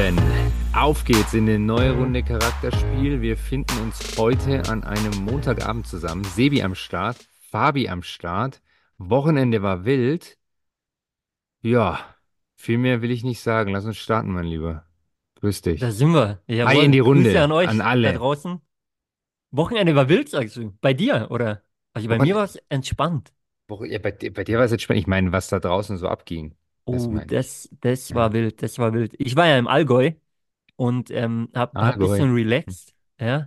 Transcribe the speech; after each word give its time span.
Lieben, 0.00 0.18
auf 0.74 1.04
geht's 1.04 1.34
in 1.34 1.46
eine 1.48 1.58
neue 1.58 1.92
Runde 1.92 2.22
Charakterspiel. 2.22 3.20
Wir 3.20 3.36
finden 3.36 3.78
uns 3.82 4.16
heute 4.16 4.66
an 4.70 4.82
einem 4.82 5.14
Montagabend 5.24 5.86
zusammen. 5.86 6.24
Sebi 6.24 6.62
am 6.62 6.74
Start, 6.74 7.18
Fabi 7.50 7.88
am 7.88 8.02
Start. 8.02 8.62
Wochenende 8.96 9.62
war 9.62 9.84
wild. 9.84 10.38
Ja, 11.60 12.00
viel 12.56 12.78
mehr 12.78 13.02
will 13.02 13.10
ich 13.10 13.24
nicht 13.24 13.40
sagen. 13.40 13.72
Lass 13.72 13.84
uns 13.84 13.98
starten, 13.98 14.32
mein 14.32 14.46
Lieber. 14.46 14.86
Grüß 15.40 15.60
dich. 15.62 15.80
Da 15.80 15.90
sind 15.90 16.12
wir. 16.14 16.40
Hi 16.48 16.54
Jawohl. 16.56 16.84
in 16.84 16.92
die 16.92 16.98
Runde, 17.00 17.24
Grüße 17.24 17.42
an 17.42 17.52
euch 17.52 17.68
an 17.68 17.78
da 17.78 17.84
alle. 17.84 18.14
draußen. 18.14 18.60
Wochenende 19.50 19.94
war 19.96 20.08
wild, 20.08 20.28
sagst 20.30 20.56
du. 20.56 20.72
Bei 20.80 20.94
dir, 20.94 21.26
oder? 21.30 21.62
Also 21.92 22.08
bei 22.08 22.16
Wochen- 22.18 22.26
mir 22.26 22.34
war 22.36 22.44
es 22.44 22.56
entspannt. 22.70 23.32
Ja, 23.84 23.98
bei, 23.98 24.12
dir- 24.12 24.32
bei 24.32 24.44
dir 24.44 24.56
war 24.58 24.64
es 24.64 24.70
jetzt 24.70 24.82
spannend. 24.82 25.02
Ich 25.02 25.06
meine, 25.06 25.30
was 25.32 25.48
da 25.48 25.60
draußen 25.60 25.96
so 25.98 26.08
abging. 26.08 26.54
Das 26.90 27.08
Oh, 27.08 27.10
meine 27.10 27.32
ich. 27.34 27.38
das, 27.38 27.68
das 27.80 28.14
Ja. 28.14 28.16
war 28.16 28.32
wild, 28.32 28.62
das 28.62 28.78
war 28.78 28.92
wild. 28.92 29.14
Ich 29.18 29.36
war 29.36 29.46
ja 29.46 29.58
im 29.58 29.68
Allgäu 29.68 30.12
und 30.76 31.10
ähm, 31.10 31.50
hab, 31.54 31.78
hab 31.80 31.96
ein 31.96 31.98
Allgäu. 31.98 32.00
bisschen 32.00 32.34
relaxed, 32.34 32.94
ja. 33.20 33.46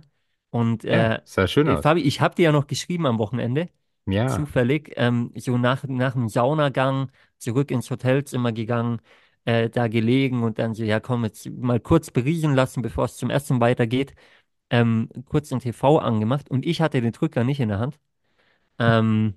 Und 0.50 0.84
Ja, 0.88 1.10
äh, 1.10 1.20
sah 1.24 1.46
schön 1.46 1.68
äh, 1.68 1.76
aus. 1.76 1.78
Fabi, 1.78 2.02
ich 2.02 2.20
hab 2.20 2.36
dir 2.36 2.44
ja 2.44 2.52
noch 2.52 2.66
geschrieben 2.68 3.06
am 3.06 3.18
Wochenende, 3.18 3.68
Ja, 4.06 4.48
zufällig, 4.48 4.92
ähm, 4.96 5.32
so 5.36 5.58
nach, 5.58 5.84
nach 5.84 6.14
dem 6.14 6.28
Saunagang 6.28 7.10
zurück 7.38 7.70
ins 7.70 7.90
Hotelzimmer 7.90 8.52
gegangen, 8.52 9.00
äh, 9.44 9.70
da 9.70 9.88
gelegen 9.88 10.42
und 10.44 10.58
dann 10.58 10.74
so, 10.74 10.84
ja 10.84 11.00
komm, 11.00 11.24
jetzt 11.24 11.50
mal 11.50 11.80
kurz 11.80 12.10
berieseln 12.10 12.54
lassen, 12.54 12.82
bevor 12.82 13.06
es 13.06 13.16
zum 13.16 13.30
Essen 13.30 13.60
weitergeht. 13.60 14.14
Ähm, 14.70 15.10
kurz 15.26 15.50
den 15.50 15.60
TV 15.60 15.98
angemacht 15.98 16.50
und 16.50 16.66
ich 16.66 16.80
hatte 16.82 17.00
den 17.02 17.12
Drücker 17.12 17.44
nicht 17.44 17.60
in 17.60 17.68
der 17.70 17.78
Hand. 17.80 17.98
Ähm, 18.78 19.34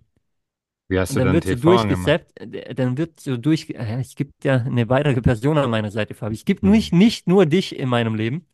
wie 0.90 1.00
hast 1.00 1.16
du 1.16 1.22
dann 1.22 1.40
dann 1.42 1.42
so 1.42 1.56
TV 1.56 1.56
durchgesappt, 1.56 2.40
äh, 2.40 2.76
dann 2.76 2.98
wird 2.98 3.20
so 3.20 3.38
durch, 3.38 3.70
äh, 3.70 4.00
es 4.02 4.16
gibt 4.16 4.44
ja 4.46 4.58
eine 4.58 4.90
weitere 4.90 5.22
Person 5.22 5.58
an 5.58 5.70
meiner 5.70 5.92
Seite, 5.92 6.14
Fabi. 6.14 6.36
Es 6.36 6.46
gibt 6.46 6.64
Hm. 6.64 6.68
nicht, 6.68 6.94
nicht 6.94 7.28
nur 7.28 7.46
dich 7.46 7.78
in 7.78 7.90
meinem 7.90 8.16
Leben, 8.16 8.48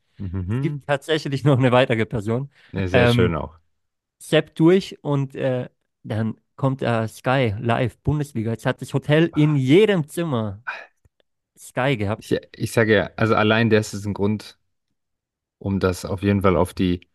es 0.55 0.59
Mhm. 0.59 0.61
gibt 0.61 0.85
tatsächlich 0.87 1.43
noch 1.43 1.57
eine 1.59 1.71
weitere 1.71 2.05
Person. 2.05 2.51
Ja, 2.73 2.87
sehr 2.87 3.07
Ähm, 3.07 3.07
schön 3.07 3.35
auch. 3.35 3.57
Zapp 4.19 4.55
durch 4.55 4.99
und 5.03 5.35
äh, 5.35 5.69
dann 6.03 6.37
kommt 6.57 6.81
äh, 6.83 7.07
Sky 7.07 7.55
live, 7.59 7.97
Bundesliga. 7.99 8.51
Jetzt 8.51 8.65
hat 8.65 8.81
das 8.81 8.93
Hotel 8.93 9.31
in 9.35 9.55
jedem 9.57 10.07
Zimmer 10.07 10.63
Sky 11.57 11.97
gehabt. 11.97 12.25
Ich, 12.29 12.35
ich 12.55 12.71
sage 12.71 12.95
ja, 12.95 13.11
also 13.17 13.35
allein 13.35 13.69
das 13.69 13.93
ist 13.93 14.05
ein 14.05 14.13
Grund, 14.13 14.57
um 15.59 15.79
das 15.79 16.05
auf 16.05 16.21
jeden 16.23 16.41
Fall 16.41 16.55
auf 16.57 16.73
die 16.73 17.09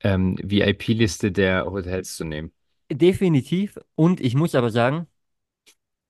ähm, 0.00 0.38
VIP-Liste 0.42 1.32
der 1.32 1.66
Hotels 1.66 2.16
zu 2.16 2.24
nehmen. 2.24 2.52
Definitiv. 2.90 3.78
Und 3.94 4.20
ich 4.20 4.34
muss 4.34 4.54
aber 4.54 4.70
sagen, 4.70 5.06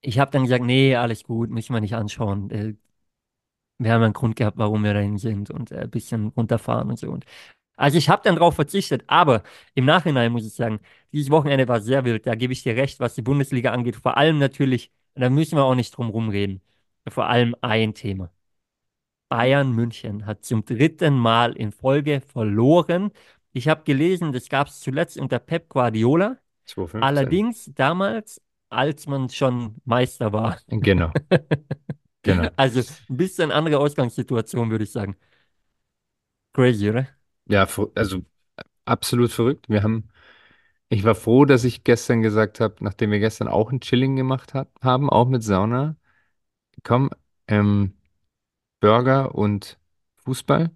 ich 0.03 0.19
habe 0.19 0.31
dann 0.31 0.43
gesagt, 0.45 0.65
nee, 0.65 0.95
alles 0.97 1.25
gut, 1.25 1.51
müssen 1.51 1.73
wir 1.75 1.81
nicht 1.81 1.95
anschauen. 1.95 2.51
Äh, 2.51 2.75
wir 3.79 3.93
haben 3.93 4.03
einen 4.03 4.13
Grund 4.13 4.37
gehabt, 4.37 4.59
warum 4.59 4.85
wir 4.85 4.95
dahin 4.95 5.19
sind 5.19 5.51
und 5.51 5.71
äh, 5.73 5.81
ein 5.83 5.91
bisschen 5.91 6.29
runterfahren 6.29 6.91
und 6.91 6.99
so. 6.99 7.11
Und 7.11 7.25
also 7.77 7.99
ich 7.99 8.09
habe 8.11 8.23
dann 8.25 8.37
drauf 8.37 8.57
verzichtet, 8.57 9.05
aber 9.09 9.43
im 9.75 9.87
Nachhinein 9.87 10.33
muss 10.33 10.47
ich 10.47 10.55
sagen, 10.55 10.81
dieses 11.13 11.31
Wochenende 11.31 11.69
war 11.69 11.81
sehr 11.83 12.05
wild. 12.07 12.27
Da 12.27 12.37
gebe 12.37 12.55
ich 12.55 12.63
dir 12.63 12.77
recht, 12.77 13.01
was 13.01 13.17
die 13.17 13.23
Bundesliga 13.23 13.73
angeht. 13.73 13.97
Vor 13.97 14.17
allem 14.19 14.39
natürlich, 14.39 14.93
da 15.17 15.31
müssen 15.31 15.57
wir 15.59 15.65
auch 15.65 15.75
nicht 15.77 15.93
drum 15.97 16.11
rumreden. 16.11 16.63
Vor 17.09 17.27
allem 17.29 17.57
ein 17.63 17.95
Thema. 17.95 18.33
Bayern 19.29 19.73
München 19.73 20.27
hat 20.27 20.45
zum 20.45 20.65
dritten 20.65 21.19
Mal 21.19 21.53
in 21.57 21.73
Folge 21.73 22.21
verloren. 22.21 23.11
Ich 23.53 23.69
habe 23.69 23.85
gelesen, 23.85 24.33
das 24.33 24.49
gab 24.49 24.69
es 24.69 24.81
zuletzt 24.81 25.19
unter 25.19 25.39
Pep 25.39 25.69
Guardiola. 25.69 26.39
2,15. 26.65 27.39
Allerdings 27.39 27.71
damals, 27.75 28.41
als 28.69 29.07
man 29.07 29.29
schon 29.31 29.77
Meister 29.85 30.33
war. 30.33 30.59
Genau, 30.69 31.13
genau. 32.23 32.51
Also 32.57 32.81
ein 32.81 33.17
bisschen 33.17 33.51
andere 33.53 33.79
Ausgangssituation, 33.79 34.71
würde 34.71 34.85
ich 34.85 34.93
sagen. 34.93 35.17
Crazy, 36.53 36.89
oder? 36.89 37.09
Ja, 37.47 37.67
also 37.95 38.25
absolut 38.87 39.33
verrückt. 39.33 39.69
Wir 39.69 39.83
haben, 39.83 40.11
ich 40.89 41.05
war 41.05 41.15
froh, 41.15 41.45
dass 41.47 41.65
ich 41.65 41.85
gestern 41.85 42.23
gesagt 42.23 42.61
habe, 42.61 42.77
nachdem 42.81 43.13
wir 43.13 43.21
gestern 43.21 43.49
auch 43.49 43.73
ein 43.73 43.81
Chilling 43.81 44.17
gemacht 44.17 44.55
hat, 44.55 44.71
haben, 44.83 45.11
auch 45.11 45.29
mit 45.29 45.45
Sauna, 45.45 45.97
komm, 46.85 47.11
ähm, 47.49 47.95
Burger 48.81 49.35
und 49.35 49.79
Fußball. 50.19 50.71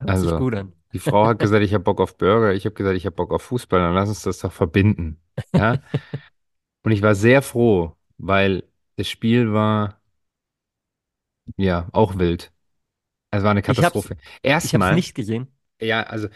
Hört 0.00 0.16
sich 0.16 0.34
Also, 0.34 0.36
gut 0.36 0.54
an. 0.54 0.72
Die 0.92 0.98
Frau 0.98 1.26
hat 1.26 1.38
gesagt, 1.38 1.62
ich 1.64 1.74
habe 1.74 1.84
Bock 1.84 2.00
auf 2.00 2.16
Burger, 2.16 2.54
ich 2.54 2.64
habe 2.64 2.74
gesagt, 2.74 2.96
ich 2.96 3.06
habe 3.06 3.16
Bock 3.16 3.32
auf 3.32 3.42
Fußball, 3.42 3.80
dann 3.80 3.94
lass 3.94 4.08
uns 4.08 4.22
das 4.22 4.38
doch 4.38 4.52
verbinden. 4.52 5.20
Ja? 5.54 5.78
Und 6.82 6.92
ich 6.92 7.02
war 7.02 7.14
sehr 7.14 7.42
froh, 7.42 7.96
weil 8.18 8.64
das 8.96 9.08
Spiel 9.08 9.52
war, 9.52 10.00
ja, 11.56 11.88
auch 11.92 12.18
wild. 12.18 12.52
Es 13.30 13.42
war 13.42 13.50
eine 13.50 13.62
Katastrophe. 13.62 14.16
ich 14.42 14.72
hab's 14.72 14.72
Erstmal, 14.72 14.94
nicht 14.94 15.14
gesehen. 15.14 15.48
ja, 15.80 16.02
also 16.04 16.28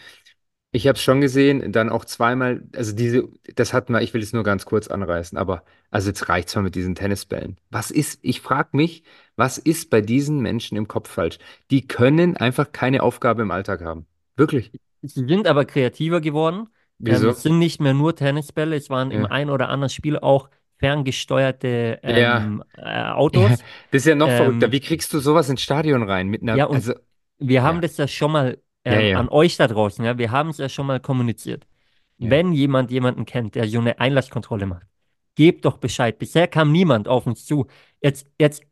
ich 0.73 0.87
habe 0.87 0.95
es 0.97 1.03
schon 1.03 1.21
gesehen, 1.21 1.71
dann 1.73 1.89
auch 1.89 2.05
zweimal, 2.05 2.63
also 2.75 2.93
diese, 2.95 3.27
das 3.55 3.73
hatten 3.73 3.93
wir, 3.93 4.01
ich 4.01 4.13
will 4.13 4.21
es 4.21 4.33
nur 4.33 4.43
ganz 4.43 4.65
kurz 4.65 4.87
anreißen, 4.87 5.37
aber 5.37 5.65
also 5.89 6.09
jetzt 6.09 6.29
reicht's 6.29 6.55
mal 6.55 6.61
mit 6.61 6.75
diesen 6.75 6.95
Tennisbällen. 6.95 7.57
Was 7.69 7.91
ist, 7.91 8.19
ich 8.23 8.41
frage 8.41 8.69
mich, 8.73 9.03
was 9.35 9.57
ist 9.57 9.89
bei 9.89 10.01
diesen 10.01 10.39
Menschen 10.41 10.77
im 10.77 10.87
Kopf 10.87 11.09
falsch? 11.09 11.39
Die 11.71 11.87
können 11.87 12.37
einfach 12.37 12.71
keine 12.71 13.03
Aufgabe 13.03 13.41
im 13.41 13.51
Alltag 13.51 13.81
haben. 13.81 14.05
Wirklich. 14.35 14.71
Sie 15.01 15.25
sind 15.25 15.47
aber 15.47 15.65
kreativer 15.65 16.21
geworden. 16.21 16.59
Ähm, 16.61 16.67
Wieso? 16.99 17.29
es 17.29 17.41
sind 17.43 17.59
nicht 17.59 17.81
mehr 17.81 17.93
nur 17.93 18.15
Tennisbälle, 18.15 18.75
es 18.75 18.89
waren 18.89 19.11
im 19.11 19.21
Ja. 19.23 19.27
ein 19.31 19.49
oder 19.49 19.69
anderen 19.69 19.89
Spiel 19.89 20.17
auch 20.19 20.49
ferngesteuerte 20.77 21.99
Ja. 22.03 22.37
ähm, 22.37 22.63
äh, 22.75 22.81
Ja, 22.81 23.15
Autos. 23.15 23.49
das 23.49 23.61
ist 23.91 24.05
ja 24.05 24.15
noch 24.15 24.29
verrückter. 24.29 24.67
Ähm, 24.67 24.71
Wie 24.71 24.79
kriegst 24.79 25.13
du 25.13 25.19
sowas 25.19 25.49
ins 25.49 25.61
Stadion 25.61 26.03
rein? 26.03 26.27
Mit 26.27 26.41
einer, 26.41 26.55
ja, 26.55 26.65
und 26.65 26.75
also, 26.75 26.93
wir 27.39 27.63
haben 27.63 27.77
ja, 27.77 27.81
das 27.81 27.97
ja 27.97 28.07
schon 28.07 28.31
mal 28.31 28.57
ja, 28.85 28.93
ähm, 28.93 29.11
ja, 29.11 29.19
an 29.19 29.29
euch 29.29 29.57
da 29.57 29.67
draußen, 29.67 30.03
ja, 30.05 30.17
wir 30.17 30.31
haben 30.31 30.49
es 30.49 30.57
ja 30.57 30.69
schon 30.69 30.87
mal 30.87 30.99
kommuniziert. 30.99 31.65
ja. 32.17 32.29
Wenn 32.29 32.53
jemand 32.53 32.91
jemanden 32.91 33.25
kennt, 33.25 33.55
der 33.55 33.67
so 33.67 33.79
eine 33.79 33.99
Einlasskontrolle 33.99 34.65
macht, 34.67 34.85
gebt 35.35 35.65
doch 35.65 35.77
Bescheid. 35.77 36.17
Bisher 36.19 36.47
kam 36.47 36.71
niemand 36.71 37.07
auf 37.07 37.25
uns 37.25 37.45
zu. 37.45 37.67
Jetzt, 38.01 38.27
jetzt 38.39 38.63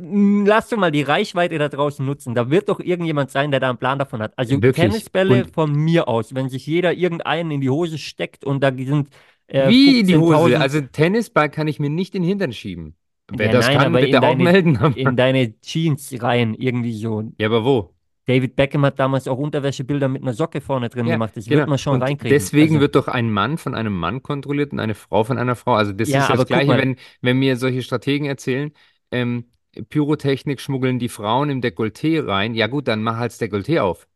lass 0.00 0.68
doch 0.68 0.76
mal 0.78 0.90
die 0.92 1.02
Reichweite 1.02 1.58
da 1.58 1.68
draußen 1.68 2.04
nutzen. 2.04 2.34
Da 2.34 2.50
wird 2.50 2.68
doch 2.68 2.80
irgendjemand 2.80 3.30
sein, 3.30 3.50
der 3.50 3.60
da 3.60 3.68
einen 3.70 3.78
Plan 3.78 3.98
davon 3.98 4.22
hat. 4.22 4.32
Also 4.38 4.62
Wirklich. 4.62 4.72
Tennisbälle 4.72 5.44
Und 5.44 5.52
von 5.52 5.72
mir 5.74 6.08
aus, 6.08 6.34
wenn 6.34 6.48
sich 6.48 6.66
jeder 6.66 6.92
irgendeinen 6.94 7.50
in 7.50 7.60
die 7.60 7.70
Hose 7.70 7.98
steckt 7.98 8.44
und 8.44 8.60
da 8.62 8.72
sind 8.74 9.08
äh, 9.48 9.68
wie 9.68 10.00
in 10.00 10.06
die 10.06 10.16
Hose? 10.16 10.38
15.000 10.38 10.60
Also 10.60 10.80
Tennisball 10.80 11.50
kann 11.50 11.68
ich 11.68 11.78
mir 11.80 11.90
nicht 11.90 12.14
in 12.14 12.22
den 12.22 12.28
Hintern 12.28 12.52
schieben. 12.52 12.96
Wer 13.28 13.48
Ja, 13.48 13.52
das 13.52 13.66
nein, 13.66 13.78
kann, 13.78 13.92
bitte 13.92 14.22
auch 14.22 14.36
deine, 14.36 14.44
melden. 14.44 14.76
in 14.94 15.16
deine 15.16 15.58
Jeans 15.60 16.12
rein, 16.22 16.54
irgendwie 16.54 16.92
so. 16.94 17.32
ja, 17.38 17.46
aber 17.48 17.64
wo? 17.64 17.94
David 18.26 18.56
Beckham 18.56 18.84
hat 18.86 18.98
damals 18.98 19.28
auch 19.28 19.38
Unterwäschebilder 19.38 20.08
mit 20.08 20.22
einer 20.22 20.34
Socke 20.34 20.60
vorne 20.60 20.88
drin 20.88 21.06
Ja, 21.06 21.14
gemacht. 21.14 21.36
Das 21.36 21.48
genau. 21.48 21.58
wird 21.60 21.68
man 21.68 21.78
schon 21.78 21.96
Und 21.96 22.02
reinkriegen. 22.02 22.30
deswegen 22.30 22.76
Also, 22.76 22.80
wird 22.80 22.94
doch 22.94 23.08
ein 23.08 23.30
Mann 23.32 23.58
von 23.58 23.74
einem 23.74 23.94
Mann 23.98 24.22
kontrolliert 24.22 24.72
und 24.72 24.80
eine 24.80 24.94
Frau 24.94 25.24
von 25.24 25.38
einer 25.38 25.56
Frau. 25.56 25.74
Also 25.74 25.92
das 25.92 26.08
ja, 26.10 26.18
ist 26.18 26.28
das 26.28 26.46
Gleiche, 26.46 26.76
wenn, 26.76 26.96
wenn 27.20 27.38
mir 27.38 27.56
solche 27.56 27.82
Strategen 27.82 28.26
erzählen, 28.26 28.72
ähm, 29.10 29.50
Pyrotechnik 29.90 30.60
schmuggeln 30.60 30.98
die 30.98 31.08
Frauen 31.10 31.50
im 31.50 31.60
Dekolleté 31.62 32.26
rein. 32.26 32.54
Ja 32.54 32.66
gut, 32.68 32.88
dann 32.88 33.02
mach 33.02 33.16
halt 33.18 33.32
das 33.32 33.38
Dekolleté 33.40 33.80
auf. 33.80 34.06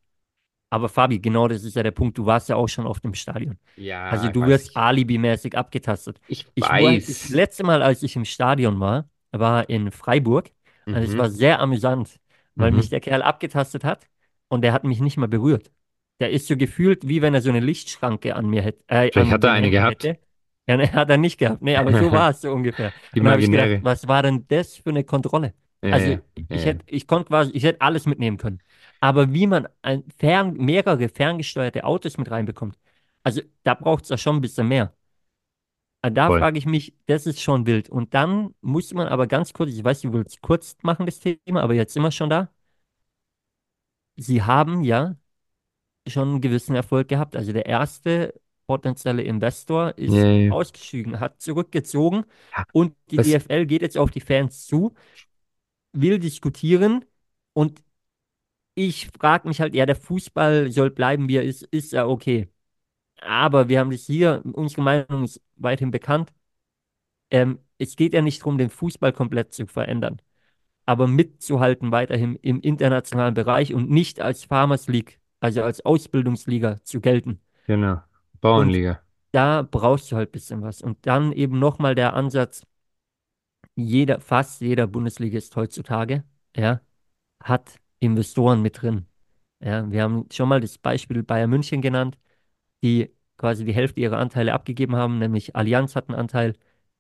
aber 0.71 0.89
Fabi, 0.89 1.19
genau 1.21 1.49
das 1.49 1.65
ist 1.65 1.77
ja 1.77 1.83
der 1.83 1.91
Punkt. 1.93 2.19
Du 2.19 2.27
warst 2.27 2.49
ja 2.49 2.57
auch 2.57 2.69
schon 2.69 2.87
auf 2.87 3.01
dem 3.01 3.15
Stadion. 3.15 3.59
Also 4.09 4.29
Ja, 4.29 4.29
du 4.29 4.47
weiß 4.47 4.47
wirst 4.47 4.77
alibimäßig 4.77 5.57
abgetastet. 5.57 6.21
Ich 6.29 6.47
Ich 6.55 6.73
war, 6.79 6.95
das 7.01 7.29
weiß. 7.29 7.29
letzte 7.29 7.65
Mal, 7.65 7.83
als 7.83 8.03
ich 8.03 8.17
im 8.17 8.25
Stadion 8.25 8.81
war, 8.81 9.09
war 9.33 9.69
in 9.69 9.91
Freiburg. 9.91 10.51
Und 10.91 11.03
es 11.03 11.17
war 11.19 11.29
Mhm. 11.29 11.31
sehr 11.31 11.61
amüsant, 11.61 12.19
weil 12.57 12.73
mich 12.73 12.89
Mhm. 12.89 12.91
der 12.91 13.01
Kerl 13.01 13.23
abgetastet 13.23 13.85
hat 13.85 14.09
und 14.49 14.63
der 14.63 14.73
hat 14.73 14.85
mich 14.85 15.01
nicht 15.01 15.17
mal 15.17 15.29
berührt. 15.29 15.71
Der 16.21 16.31
ist 16.31 16.47
so 16.47 16.57
gefühlt, 16.57 17.07
wie 17.09 17.21
wenn 17.23 17.35
er 17.35 17.43
so 17.43 17.51
eine 17.51 17.61
Lichtschranke 17.61 18.35
an 18.37 18.49
mir 18.49 18.63
hätte, 18.63 18.83
äh, 18.89 19.11
Vielleicht 19.13 19.33
hat 19.33 19.43
er 19.45 19.51
eine 19.53 19.71
gehabt. 19.71 20.11
hätte. 20.11 20.19
Ja, 20.69 20.77
ne, 20.77 20.93
hat 20.93 21.11
er 21.11 21.17
nicht 21.17 21.39
gehabt. 21.39 21.63
Nee, 21.63 21.77
aber 21.77 21.93
so 21.93 22.13
war 22.13 22.31
es 22.31 22.41
so 22.41 22.53
ungefähr. 22.53 22.93
Die 23.15 23.21
Und 23.21 23.39
ich 23.39 23.51
gedacht, 23.51 23.75
was 23.81 24.09
war 24.09 24.23
denn 24.23 24.47
das 24.49 24.77
für 24.77 24.91
eine 24.91 25.05
Kontrolle? 25.05 25.55
Ja, 25.83 25.91
Also 25.91 26.17
ja, 26.17 26.23
ich 26.51 26.65
ja, 26.65 26.65
hätte, 26.65 26.85
ich 26.89 27.07
konnte 27.07 27.29
quasi, 27.29 27.53
ich 27.53 27.63
hätte 27.65 27.81
alles 27.81 28.07
mitnehmen 28.07 28.37
können. 28.37 28.61
Aber 29.01 29.33
wie 29.33 29.47
man 29.47 29.69
ein 29.83 30.05
fern, 30.19 30.55
mehrere 30.57 31.09
ferngesteuerte 31.09 31.85
Autos 31.85 32.19
mit 32.19 32.31
reinbekommt, 32.31 32.79
also 33.23 33.43
da 33.63 33.75
braucht 33.75 34.05
es 34.05 34.11
ja 34.11 34.19
schon 34.19 34.37
ein 34.37 34.41
bisschen 34.41 34.69
mehr. 34.69 34.93
Äh, 36.03 36.11
Da 36.13 36.31
frage 36.31 36.59
ich 36.59 36.67
mich, 36.67 36.95
das 37.07 37.27
ist 37.27 37.41
schon 37.41 37.67
wild. 37.67 37.89
Und 37.91 38.15
dann 38.15 38.55
muss 38.61 38.93
man 38.95 39.09
aber 39.09 39.27
ganz 39.27 39.53
kurz, 39.53 39.71
ich 39.71 39.85
weiß, 39.85 40.03
du 40.03 40.13
willst 40.13 40.41
kurz 40.43 40.77
machen, 40.83 41.07
das 41.07 41.21
Thema, 41.21 41.63
aber 41.63 41.75
jetzt 41.75 41.93
sind 41.95 42.03
wir 42.03 42.11
schon 42.11 42.31
da. 42.31 42.51
Sie 44.17 44.43
haben 44.43 44.83
ja 44.83 45.17
schon 46.09 46.29
einen 46.31 46.41
gewissen 46.41 46.77
Erfolg 46.77 47.09
gehabt. 47.09 47.37
Also 47.37 47.53
der 47.53 47.67
erste 47.67 48.35
potenzielle 48.67 49.23
Investor 49.23 49.97
ist 49.99 50.27
ja. 50.27 50.49
ausgestiegen, 50.49 51.21
hat 51.21 51.41
zurückgezogen 51.41 52.25
Ja, 52.57 52.65
und 52.73 52.95
die 53.11 53.21
DFL 53.21 53.67
geht 53.67 53.83
jetzt 53.83 53.99
auf 53.99 54.11
die 54.11 54.21
Fans 54.21 54.67
zu, 54.67 54.95
will 55.93 56.19
diskutieren 56.19 57.05
und 57.53 57.83
ich 58.75 59.09
frage 59.19 59.49
mich 59.49 59.61
halt, 59.61 59.75
ja, 59.75 59.87
der 59.87 59.97
Fußball 59.97 60.71
soll 60.73 60.91
bleiben, 60.91 61.29
wie 61.29 61.37
er 61.37 61.45
ist, 61.45 61.65
ist 61.65 61.93
ja 61.93 62.07
okay. 62.07 62.49
Aber 63.21 63.69
wir 63.69 63.81
haben 63.81 63.91
das 63.91 64.07
hier, 64.07 64.43
unsere 64.55 64.83
Meinung 64.83 65.25
ist 65.25 65.43
weithin 65.57 65.91
bekannt. 65.93 66.33
Ähm, 67.31 67.59
es 67.79 67.97
geht 67.97 68.15
ja 68.15 68.23
nicht 68.23 68.41
darum, 68.43 68.59
den 68.59 68.71
Fußball 68.71 69.13
komplett 69.13 69.53
zu 69.53 69.67
verändern. 69.67 70.21
aber 70.87 71.09
mitzuhalten 71.09 71.93
weiterhin 71.93 72.37
im 72.37 72.61
internationalen 72.61 73.35
Bereich 73.35 73.75
und 73.75 73.91
nicht 73.91 74.21
als 74.21 74.45
Farmers 74.45 74.89
League, 74.89 75.21
also 75.41 75.63
als 75.63 75.85
Ausbildungsliga 75.85 76.83
zu 76.85 77.01
gelten. 77.01 77.41
Genau. 77.67 78.03
Und 78.37 78.41
Bauernliga. 78.41 79.01
da 79.33 79.63
brauchst 79.63 80.11
du 80.13 80.17
halt 80.17 80.31
ein 80.31 80.33
bisschen 80.33 80.63
was. 80.63 80.83
Und 80.83 80.99
dann 81.07 81.33
eben 81.33 81.59
nochmal 81.59 81.95
der 81.95 82.15
Ansatz, 82.15 82.63
jeder, 83.75 84.21
fast 84.21 84.61
jeder 84.61 84.87
Bundesligist 84.87 85.55
heutzutage, 85.57 86.25
ja, 86.57 86.81
hat 87.43 87.77
Investoren 88.01 88.63
mit 88.63 88.81
drin. 88.83 89.07
Ja, 89.61 89.91
wir 89.91 90.03
haben 90.03 90.27
schon 90.33 90.49
mal 90.49 90.61
das 90.61 90.79
Beispiel 90.79 91.23
Bayern 91.23 91.51
München 91.51 91.83
genannt, 91.83 92.19
die 92.83 93.11
quasi 93.37 93.65
die 93.65 93.75
Hälfte 93.75 94.01
ihrer 94.01 94.19
Anteile 94.19 94.55
abgegeben 94.55 94.97
haben, 94.97 95.19
nämlich 95.19 95.57
Allianz 95.57 95.97
hat 95.97 96.09
einen 96.09 96.19
Anteil, 96.19 96.55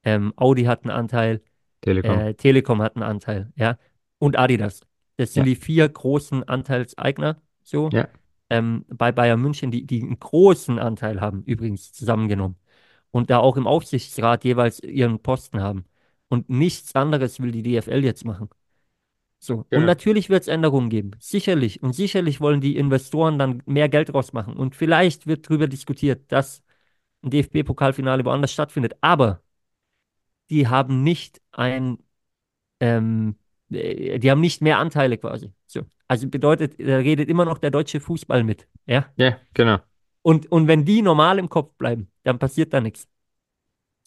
ähm, 0.04 0.32
Audi 0.36 0.64
hat 0.64 0.84
einen 0.84 0.90
Anteil, 0.90 1.42
Telekom. 1.80 2.18
äh, 2.18 2.34
Telekom 2.34 2.82
hat 2.82 2.96
einen 2.96 3.02
Anteil, 3.02 3.52
ja, 3.56 3.78
und 4.18 4.38
Adidas. 4.38 4.80
Das 5.16 5.32
sind 5.32 5.44
Ja. 5.46 5.50
die 5.54 5.56
vier 5.56 5.88
großen 5.88 6.44
Anteilseigner, 6.44 7.40
so, 7.62 7.88
Ja. 7.90 8.08
Ähm, 8.50 8.84
bei 8.88 9.12
Bayern 9.12 9.40
München, 9.40 9.70
die, 9.70 9.86
die 9.86 10.02
einen 10.02 10.18
großen 10.18 10.78
Anteil 10.78 11.20
haben, 11.20 11.42
übrigens 11.44 11.92
zusammengenommen. 11.92 12.56
Und 13.10 13.30
da 13.30 13.38
auch 13.38 13.56
im 13.56 13.66
Aufsichtsrat 13.66 14.44
jeweils 14.44 14.80
ihren 14.80 15.20
Posten 15.20 15.60
haben. 15.60 15.86
Und 16.28 16.50
nichts 16.50 16.94
anderes 16.94 17.40
will 17.40 17.52
die 17.52 17.62
DFL 17.62 18.04
jetzt 18.04 18.24
machen. 18.24 18.50
So. 19.38 19.58
Und 19.58 19.70
Genau. 19.70 19.86
natürlich 19.86 20.28
wird 20.28 20.42
es 20.42 20.48
Änderungen 20.48 20.90
geben. 20.90 21.12
Sicherlich. 21.20 21.82
Und 21.82 21.92
sicherlich 21.94 22.40
wollen 22.40 22.60
die 22.60 22.76
Investoren 22.76 23.38
dann 23.38 23.62
mehr 23.66 23.88
Geld 23.88 24.12
rausmachen. 24.12 24.54
Und 24.56 24.74
vielleicht 24.74 25.26
wird 25.26 25.46
darüber 25.48 25.66
diskutiert, 25.68 26.30
dass 26.32 26.62
ein 27.22 27.30
DFB-Pokalfinale 27.30 28.24
woanders 28.24 28.52
stattfindet. 28.52 28.96
Aber 29.00 29.42
die 30.50 30.68
haben 30.68 31.02
nicht 31.02 31.40
ein, 31.52 31.98
ähm, 32.80 33.36
äh, 33.70 34.18
die 34.18 34.30
haben 34.30 34.40
nicht 34.40 34.62
mehr 34.62 34.78
Anteile 34.78 35.18
quasi. 35.18 35.52
So. 35.66 35.82
Also 36.08 36.28
bedeutet, 36.28 36.78
da 36.78 36.98
redet 36.98 37.28
immer 37.28 37.44
noch 37.44 37.58
der 37.58 37.70
deutsche 37.70 38.00
Fußball 38.00 38.44
mit. 38.44 38.68
Ja. 38.86 39.06
Ja, 39.16 39.38
genau. 39.54 39.78
Und, 40.22 40.50
und 40.50 40.66
wenn 40.68 40.84
die 40.84 41.02
normal 41.02 41.38
im 41.38 41.48
Kopf 41.48 41.74
bleiben, 41.76 42.10
dann 42.22 42.38
passiert 42.38 42.72
da 42.72 42.80
nichts. 42.80 43.08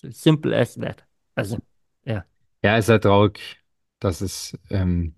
So 0.01 0.09
simple 0.11 0.55
as 0.57 0.75
that. 0.75 1.05
Also, 1.35 1.57
ja. 2.05 2.25
Ja, 2.63 2.77
ist 2.77 2.89
halt 2.89 3.03
traurig, 3.03 3.39
dass 3.99 4.21
es 4.21 4.57
ähm, 4.69 5.15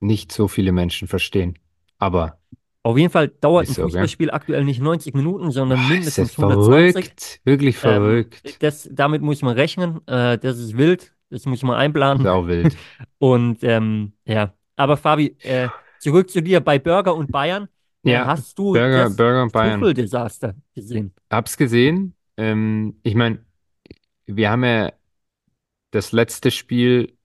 nicht 0.00 0.32
so 0.32 0.48
viele 0.48 0.72
Menschen 0.72 1.08
verstehen. 1.08 1.58
Aber 1.98 2.38
Auf 2.82 2.96
jeden 2.96 3.10
Fall 3.10 3.28
dauert 3.28 3.66
ein 3.66 3.70
Ist 3.70 3.76
so? 3.76 3.82
Fußballspiel 3.82 4.30
aktuell 4.30 4.64
nicht 4.64 4.80
90 4.80 5.14
Minuten, 5.14 5.50
sondern 5.50 5.80
boah, 5.80 5.98
ist 6.06 6.18
das 6.18 6.34
mindestens 6.34 6.38
120. 6.38 7.04
verrückt. 7.04 7.40
Wirklich 7.44 7.76
Ähm, 7.82 7.82
verrückt. 7.82 8.62
das, 8.62 8.88
damit 8.92 9.22
muss 9.22 9.42
man 9.42 9.54
rechnen. 9.54 10.00
Äh, 10.06 10.38
das 10.38 10.58
ist 10.58 10.76
wild. 10.76 11.14
Das 11.28 11.44
muss 11.46 11.62
man 11.62 11.76
Ist 11.76 11.80
einplanen. 11.84 12.26
auch 12.26 12.46
wild. 12.46 12.76
Und 13.18 13.62
ähm, 13.62 14.12
ja. 14.24 14.54
Aber 14.76 14.96
Fabi, 14.96 15.36
äh, 15.42 15.68
zurück 16.00 16.30
zu 16.30 16.42
dir 16.42 16.60
bei 16.60 16.78
Burger 16.78 17.14
und 17.14 17.30
Bayern. 17.30 17.68
Ja, 18.02 18.26
hast 18.26 18.58
du 18.58 18.72
Burger, 18.72 19.04
das 19.04 19.16
Burger 19.16 19.42
und 19.42 19.52
Bayern. 19.52 19.80
Tuchel-Desaster 19.80 20.54
gesehen? 20.74 21.12
Hab's 21.30 21.56
gesehen. 21.56 22.14
Ähm, 22.36 22.96
ich 23.02 23.14
meine, 23.14 23.44
wir 24.26 24.50
haben 24.50 24.64
ja 24.64 24.92
das 25.90 26.12
letzte 26.12 26.50
Spiel 26.50 27.16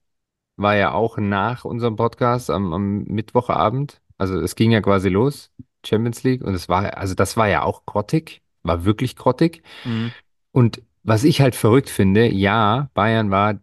war 0.56 0.76
ja 0.76 0.92
auch 0.92 1.18
nach 1.18 1.64
unserem 1.64 1.96
Podcast 1.96 2.50
am, 2.50 2.72
am 2.72 3.04
Mittwochabend. 3.04 4.00
Also 4.18 4.40
es 4.40 4.54
ging 4.54 4.70
ja 4.70 4.80
quasi 4.80 5.08
los, 5.08 5.50
Champions 5.84 6.22
League. 6.24 6.42
Und 6.42 6.54
es 6.54 6.68
war, 6.68 6.96
also 6.96 7.14
das 7.14 7.36
war 7.36 7.48
ja 7.48 7.62
auch 7.62 7.86
grottig, 7.86 8.42
war 8.62 8.84
wirklich 8.84 9.16
grottig. 9.16 9.62
Mhm. 9.84 10.12
Und 10.52 10.82
was 11.02 11.24
ich 11.24 11.40
halt 11.40 11.54
verrückt 11.54 11.88
finde, 11.88 12.26
ja, 12.32 12.90
Bayern 12.94 13.30
war 13.30 13.60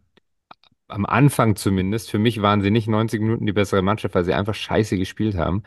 am 0.93 1.05
Anfang 1.05 1.55
zumindest, 1.55 2.11
für 2.11 2.19
mich 2.19 2.41
waren 2.41 2.61
sie 2.61 2.71
nicht 2.71 2.87
90 2.87 3.21
Minuten 3.21 3.45
die 3.45 3.53
bessere 3.53 3.81
Mannschaft, 3.81 4.15
weil 4.15 4.25
sie 4.25 4.33
einfach 4.33 4.55
scheiße 4.55 4.97
gespielt 4.97 5.35
haben. 5.35 5.63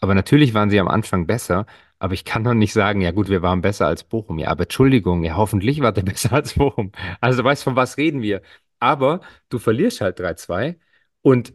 Aber 0.00 0.14
natürlich 0.14 0.54
waren 0.54 0.70
sie 0.70 0.80
am 0.80 0.88
Anfang 0.88 1.26
besser. 1.26 1.66
Aber 1.98 2.14
ich 2.14 2.24
kann 2.24 2.44
doch 2.44 2.54
nicht 2.54 2.72
sagen, 2.74 3.00
ja 3.00 3.12
gut, 3.12 3.28
wir 3.28 3.42
waren 3.42 3.62
besser 3.62 3.86
als 3.86 4.04
Bochum. 4.04 4.38
Ja, 4.38 4.48
aber 4.50 4.64
Entschuldigung, 4.64 5.24
ja, 5.24 5.36
hoffentlich 5.36 5.80
war 5.80 5.92
der 5.92 6.02
besser 6.04 6.32
als 6.34 6.54
Bochum. 6.54 6.92
Also 7.20 7.42
du 7.42 7.44
weißt, 7.48 7.64
von 7.64 7.76
was 7.76 7.96
reden 7.98 8.22
wir. 8.22 8.42
Aber 8.80 9.20
du 9.50 9.58
verlierst 9.58 10.00
halt 10.02 10.20
3-2 10.20 10.78
und 11.22 11.54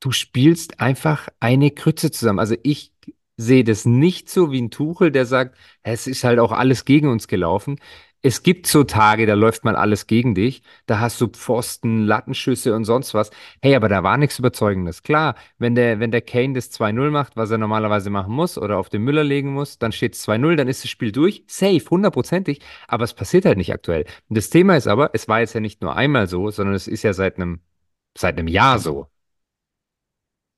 du 0.00 0.10
spielst 0.12 0.80
einfach 0.80 1.28
eine 1.40 1.70
Krütze 1.70 2.10
zusammen. 2.10 2.38
Also 2.38 2.56
ich 2.62 2.92
sehe 3.36 3.64
das 3.64 3.84
nicht 3.84 4.28
so 4.28 4.52
wie 4.52 4.60
ein 4.60 4.70
Tuchel, 4.70 5.10
der 5.10 5.26
sagt, 5.26 5.56
es 5.82 6.06
ist 6.06 6.24
halt 6.24 6.38
auch 6.38 6.52
alles 6.52 6.84
gegen 6.84 7.08
uns 7.08 7.28
gelaufen. 7.28 7.78
Es 8.24 8.44
gibt 8.44 8.68
so 8.68 8.84
Tage, 8.84 9.26
da 9.26 9.34
läuft 9.34 9.64
mal 9.64 9.74
alles 9.74 10.06
gegen 10.06 10.36
dich. 10.36 10.62
Da 10.86 11.00
hast 11.00 11.20
du 11.20 11.26
Pfosten, 11.26 12.06
Lattenschüsse 12.06 12.74
und 12.74 12.84
sonst 12.84 13.14
was. 13.14 13.30
Hey, 13.60 13.74
aber 13.74 13.88
da 13.88 14.04
war 14.04 14.16
nichts 14.16 14.38
Überzeugendes. 14.38 15.02
Klar, 15.02 15.34
wenn 15.58 15.74
der, 15.74 15.98
wenn 15.98 16.12
der 16.12 16.20
Kane 16.20 16.52
das 16.52 16.70
2-0 16.70 17.10
macht, 17.10 17.36
was 17.36 17.50
er 17.50 17.58
normalerweise 17.58 18.10
machen 18.10 18.32
muss 18.32 18.58
oder 18.58 18.78
auf 18.78 18.88
den 18.88 19.02
Müller 19.02 19.24
legen 19.24 19.52
muss, 19.52 19.78
dann 19.78 19.90
steht 19.90 20.14
es 20.14 20.26
2-0, 20.26 20.54
dann 20.54 20.68
ist 20.68 20.84
das 20.84 20.90
Spiel 20.90 21.10
durch. 21.10 21.42
Safe, 21.48 21.82
hundertprozentig. 21.90 22.60
Aber 22.86 23.02
es 23.02 23.12
passiert 23.12 23.44
halt 23.44 23.58
nicht 23.58 23.72
aktuell. 23.72 24.04
Und 24.28 24.36
das 24.36 24.50
Thema 24.50 24.76
ist 24.76 24.86
aber, 24.86 25.10
es 25.14 25.26
war 25.26 25.40
jetzt 25.40 25.54
ja 25.54 25.60
nicht 25.60 25.82
nur 25.82 25.96
einmal 25.96 26.28
so, 26.28 26.48
sondern 26.50 26.76
es 26.76 26.86
ist 26.86 27.02
ja 27.02 27.14
seit 27.14 27.36
einem, 27.36 27.60
seit 28.16 28.38
einem 28.38 28.46
Jahr 28.46 28.78
so. 28.78 29.08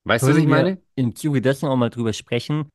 Weißt 0.04 0.24
du, 0.24 0.32
was 0.32 0.36
ich 0.36 0.46
meine? 0.46 0.82
im 0.96 1.16
Zuge 1.16 1.40
dessen 1.40 1.66
auch 1.66 1.76
mal 1.76 1.88
drüber 1.88 2.12
sprechen, 2.12 2.68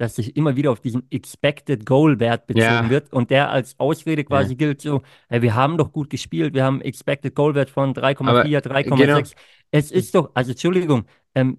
dass 0.00 0.16
sich 0.16 0.34
immer 0.36 0.56
wieder 0.56 0.70
auf 0.72 0.80
diesen 0.80 1.06
Expected 1.10 1.84
Goal 1.84 2.18
Wert 2.20 2.46
bezogen 2.46 2.64
Ja. 2.64 2.90
wird 2.90 3.12
und 3.12 3.30
der 3.30 3.50
als 3.50 3.78
Ausrede 3.78 4.24
quasi 4.24 4.56
gilt, 4.56 4.80
so, 4.80 5.02
ey, 5.28 5.42
wir 5.42 5.54
haben 5.54 5.76
doch 5.76 5.92
gut 5.92 6.08
gespielt, 6.10 6.54
wir 6.54 6.64
haben 6.64 6.80
Expected 6.80 7.34
Goal 7.34 7.54
Wert 7.54 7.68
von 7.70 7.92
3,4, 7.92 8.60
3,6. 8.62 9.30
genau. 9.32 9.40
Es 9.70 9.90
ist 9.90 10.14
doch, 10.14 10.30
also 10.34 10.52
Entschuldigung, 10.52 11.04
ähm, 11.34 11.58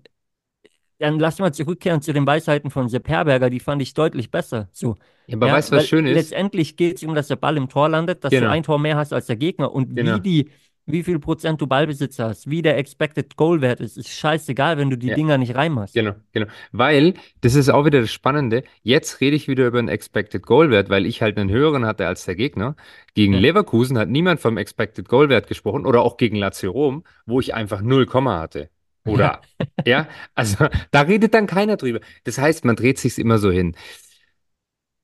dann 1.00 1.20
lass 1.20 1.40
mal 1.40 1.54
zurückkehren 1.54 2.02
zu 2.02 2.14
den 2.14 2.28
Weisheiten 2.28 2.70
von 2.70 2.88
Sepp 2.90 3.08
Herberger, 3.10 3.50
die 3.50 3.60
fand 3.60 3.82
ich 3.82 3.94
deutlich 3.94 4.30
besser. 4.30 4.70
So, 4.72 4.96
Ja, 5.28 5.38
aber 5.38 5.48
ja, 5.48 5.54
weißt 5.54 5.72
du, 5.72 5.76
was 5.78 5.88
schön 5.88 6.06
ist? 6.06 6.16
letztendlich 6.16 6.78
geht 6.78 6.98
es 6.98 7.04
um, 7.04 7.16
dass 7.16 7.28
der 7.28 7.36
Ball 7.38 7.58
im 7.58 7.70
Tor 7.70 7.90
landet, 7.90 8.24
dass 8.24 8.32
Genau. 8.32 8.48
du 8.48 8.52
ein 8.52 8.64
Tor 8.64 8.80
mehr 8.80 8.98
hast 8.98 9.14
als 9.14 9.26
der 9.28 9.36
Gegner 9.36 9.72
und 9.72 9.96
Genau. 9.96 10.18
wie 10.18 10.20
die, 10.22 10.50
wie 10.86 11.04
viel 11.04 11.20
Prozent 11.20 11.62
du 11.62 11.68
Ballbesitz 11.68 12.20
hast, 12.20 12.50
wie 12.50 12.62
der 12.62 12.78
Expected 12.78 13.36
Goal 13.38 13.62
Wert 13.62 13.80
ist, 13.80 13.98
ist 13.98 14.10
scheißegal, 14.10 14.78
wenn 14.78 14.90
du 14.90 14.98
die 14.98 15.08
Ja. 15.08 15.16
Dinger 15.16 15.38
nicht 15.38 15.56
reinmachst. 15.56 15.94
Genau, 15.94 16.14
genau. 16.34 16.48
Weil, 16.72 17.14
das 17.42 17.56
ist 17.56 17.70
auch 17.70 17.86
wieder 17.86 18.02
das 18.02 18.12
Spannende, 18.12 18.64
jetzt 18.84 19.22
rede 19.22 19.36
ich 19.36 19.48
wieder 19.48 19.68
über 19.68 19.80
einen 19.80 19.88
Expected 19.90 20.46
Goal 20.46 20.70
Wert, 20.72 20.90
weil 20.90 21.06
ich 21.06 21.22
halt 21.22 21.38
einen 21.38 21.50
höheren 21.50 21.86
hatte 21.86 22.08
als 22.08 22.26
der 22.26 22.36
Gegner. 22.36 22.76
Gegen 23.14 23.34
Ja. 23.34 23.40
Leverkusen 23.40 23.98
hat 23.98 24.10
niemand 24.10 24.40
vom 24.40 24.58
Expected 24.58 25.08
Goal 25.08 25.30
Wert 25.30 25.48
gesprochen 25.48 25.86
oder 25.86 26.02
auch 26.02 26.18
gegen 26.18 26.36
Lazio 26.36 26.72
Rom, 26.72 27.04
wo 27.26 27.40
ich 27.40 27.54
einfach 27.54 27.82
0, 27.82 28.08
hatte. 28.12 28.70
Oder, 29.06 29.42
ja, 29.86 30.08
also 30.36 30.66
da 30.92 31.02
redet 31.02 31.34
dann 31.34 31.48
keiner 31.48 31.78
drüber. 31.78 32.00
Das 32.24 32.38
heißt, 32.38 32.66
man 32.66 32.76
dreht 32.76 33.00
sich's 33.00 33.18
immer 33.18 33.38
so 33.38 33.52
hin. 33.52 33.76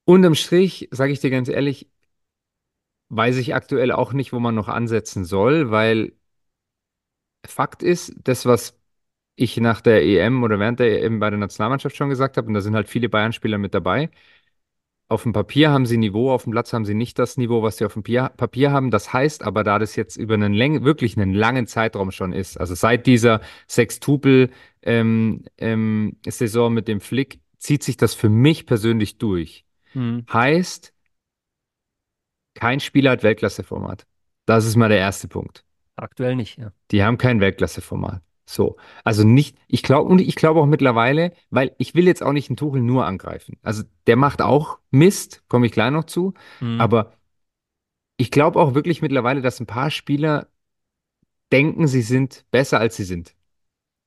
Unterm 0.05 0.35
Strich, 0.35 0.87
sage 0.91 1.11
ich 1.11 1.19
dir 1.19 1.29
ganz 1.29 1.49
ehrlich, 1.49 1.89
weiß 3.09 3.37
ich 3.37 3.55
aktuell 3.55 3.91
auch 3.91 4.13
nicht, 4.13 4.33
wo 4.33 4.39
man 4.39 4.55
noch 4.55 4.67
ansetzen 4.67 5.25
soll, 5.25 5.71
weil 5.71 6.13
Fakt 7.45 7.83
ist, 7.83 8.13
das, 8.23 8.45
was 8.45 8.77
ich 9.35 9.57
nach 9.57 9.81
der 9.81 10.03
EM 10.03 10.43
oder 10.43 10.59
während 10.59 10.79
der 10.79 10.99
EM 11.01 11.19
bei 11.19 11.29
der 11.29 11.39
Nationalmannschaft 11.39 11.95
schon 11.95 12.09
gesagt 12.09 12.37
habe, 12.37 12.47
und 12.47 12.53
da 12.53 12.61
sind 12.61 12.75
halt 12.75 12.89
viele 12.89 13.09
Bayern-Spieler 13.09 13.57
mit 13.57 13.73
dabei. 13.73 14.09
Auf 15.09 15.23
dem 15.23 15.31
Papier 15.31 15.71
haben 15.71 15.85
sie 15.85 15.97
Niveau, 15.97 16.31
auf 16.31 16.43
dem 16.43 16.51
Platz 16.51 16.73
haben 16.73 16.83
sie 16.83 16.93
nicht 16.93 17.17
das 17.17 17.37
Niveau, 17.37 17.63
was 17.63 17.77
sie 17.77 17.85
auf 17.85 17.93
dem 17.93 18.03
Pier- 18.03 18.31
Papier 18.35 18.71
haben. 18.71 18.91
Das 18.91 19.13
heißt 19.13 19.43
aber, 19.43 19.63
da 19.63 19.79
das 19.79 19.95
jetzt 19.95 20.17
über 20.17 20.33
einen 20.33 20.53
läng 20.53 20.83
wirklich 20.83 21.15
einen 21.17 21.33
langen 21.33 21.65
Zeitraum 21.65 22.11
schon 22.11 22.33
ist, 22.33 22.59
also 22.59 22.75
seit 22.75 23.07
dieser 23.07 23.39
Sextupel 23.69 24.49
ähm, 24.81 25.45
ähm, 25.57 26.17
mit 26.71 26.87
dem 26.89 26.99
Flick, 26.99 27.39
zieht 27.57 27.83
sich 27.83 27.95
das 27.95 28.15
für 28.15 28.29
mich 28.29 28.65
persönlich 28.65 29.17
durch. 29.17 29.65
Hm. 29.93 30.25
Heißt, 30.31 30.93
kein 32.57 32.79
Spieler 32.79 33.11
hat 33.11 33.23
Weltklasseformat. 33.23 34.05
Das 34.45 34.65
ist 34.65 34.75
mal 34.75 34.89
der 34.89 34.97
erste 34.97 35.27
Punkt. 35.27 35.63
Aktuell 35.95 36.35
nicht, 36.35 36.57
ja. 36.57 36.71
Die 36.91 37.03
haben 37.03 37.17
kein 37.17 37.39
Weltklasseformat. 37.39 38.21
So. 38.45 38.77
Also 39.03 39.23
nicht, 39.23 39.57
ich 39.67 39.83
glaube, 39.83 40.09
und 40.09 40.19
ich 40.19 40.35
glaube 40.35 40.59
auch 40.59 40.65
mittlerweile, 40.65 41.33
weil 41.51 41.75
ich 41.77 41.93
will 41.93 42.07
jetzt 42.07 42.23
auch 42.23 42.31
nicht 42.31 42.49
einen 42.49 42.57
Tuchel 42.57 42.81
nur 42.81 43.05
angreifen. 43.05 43.57
Also 43.61 43.83
der 44.07 44.15
macht 44.15 44.41
auch 44.41 44.79
Mist, 44.89 45.43
komme 45.47 45.67
ich 45.67 45.71
gleich 45.71 45.91
noch 45.91 46.05
zu. 46.05 46.33
Hm. 46.59 46.81
Aber 46.81 47.13
ich 48.17 48.31
glaube 48.31 48.59
auch 48.59 48.73
wirklich 48.73 49.01
mittlerweile, 49.01 49.41
dass 49.41 49.59
ein 49.59 49.67
paar 49.67 49.91
Spieler 49.91 50.47
denken, 51.51 51.87
sie 51.87 52.01
sind 52.01 52.45
besser 52.49 52.79
als 52.79 52.95
sie 52.95 53.03
sind. 53.03 53.35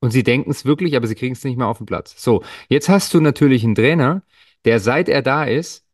Und 0.01 0.11
sie 0.11 0.23
denken 0.23 0.51
es 0.51 0.65
wirklich, 0.65 0.97
aber 0.97 1.07
sie 1.07 1.15
kriegen 1.15 1.35
es 1.35 1.45
nicht 1.45 1.57
mehr 1.57 1.69
auf 1.69 1.79
den 1.79 1.87
Platz. 1.87 2.21
So, 2.21 2.43
jetzt 2.69 2.89
hast 2.89 3.15
du 3.15 3.21
natürlich 3.21 3.63
einen 3.63 3.75
Trainer, 3.75 4.23
der 4.65 4.81
seit 4.81 5.09
er 5.09 5.23
da 5.23 5.45
ist, 5.45 5.87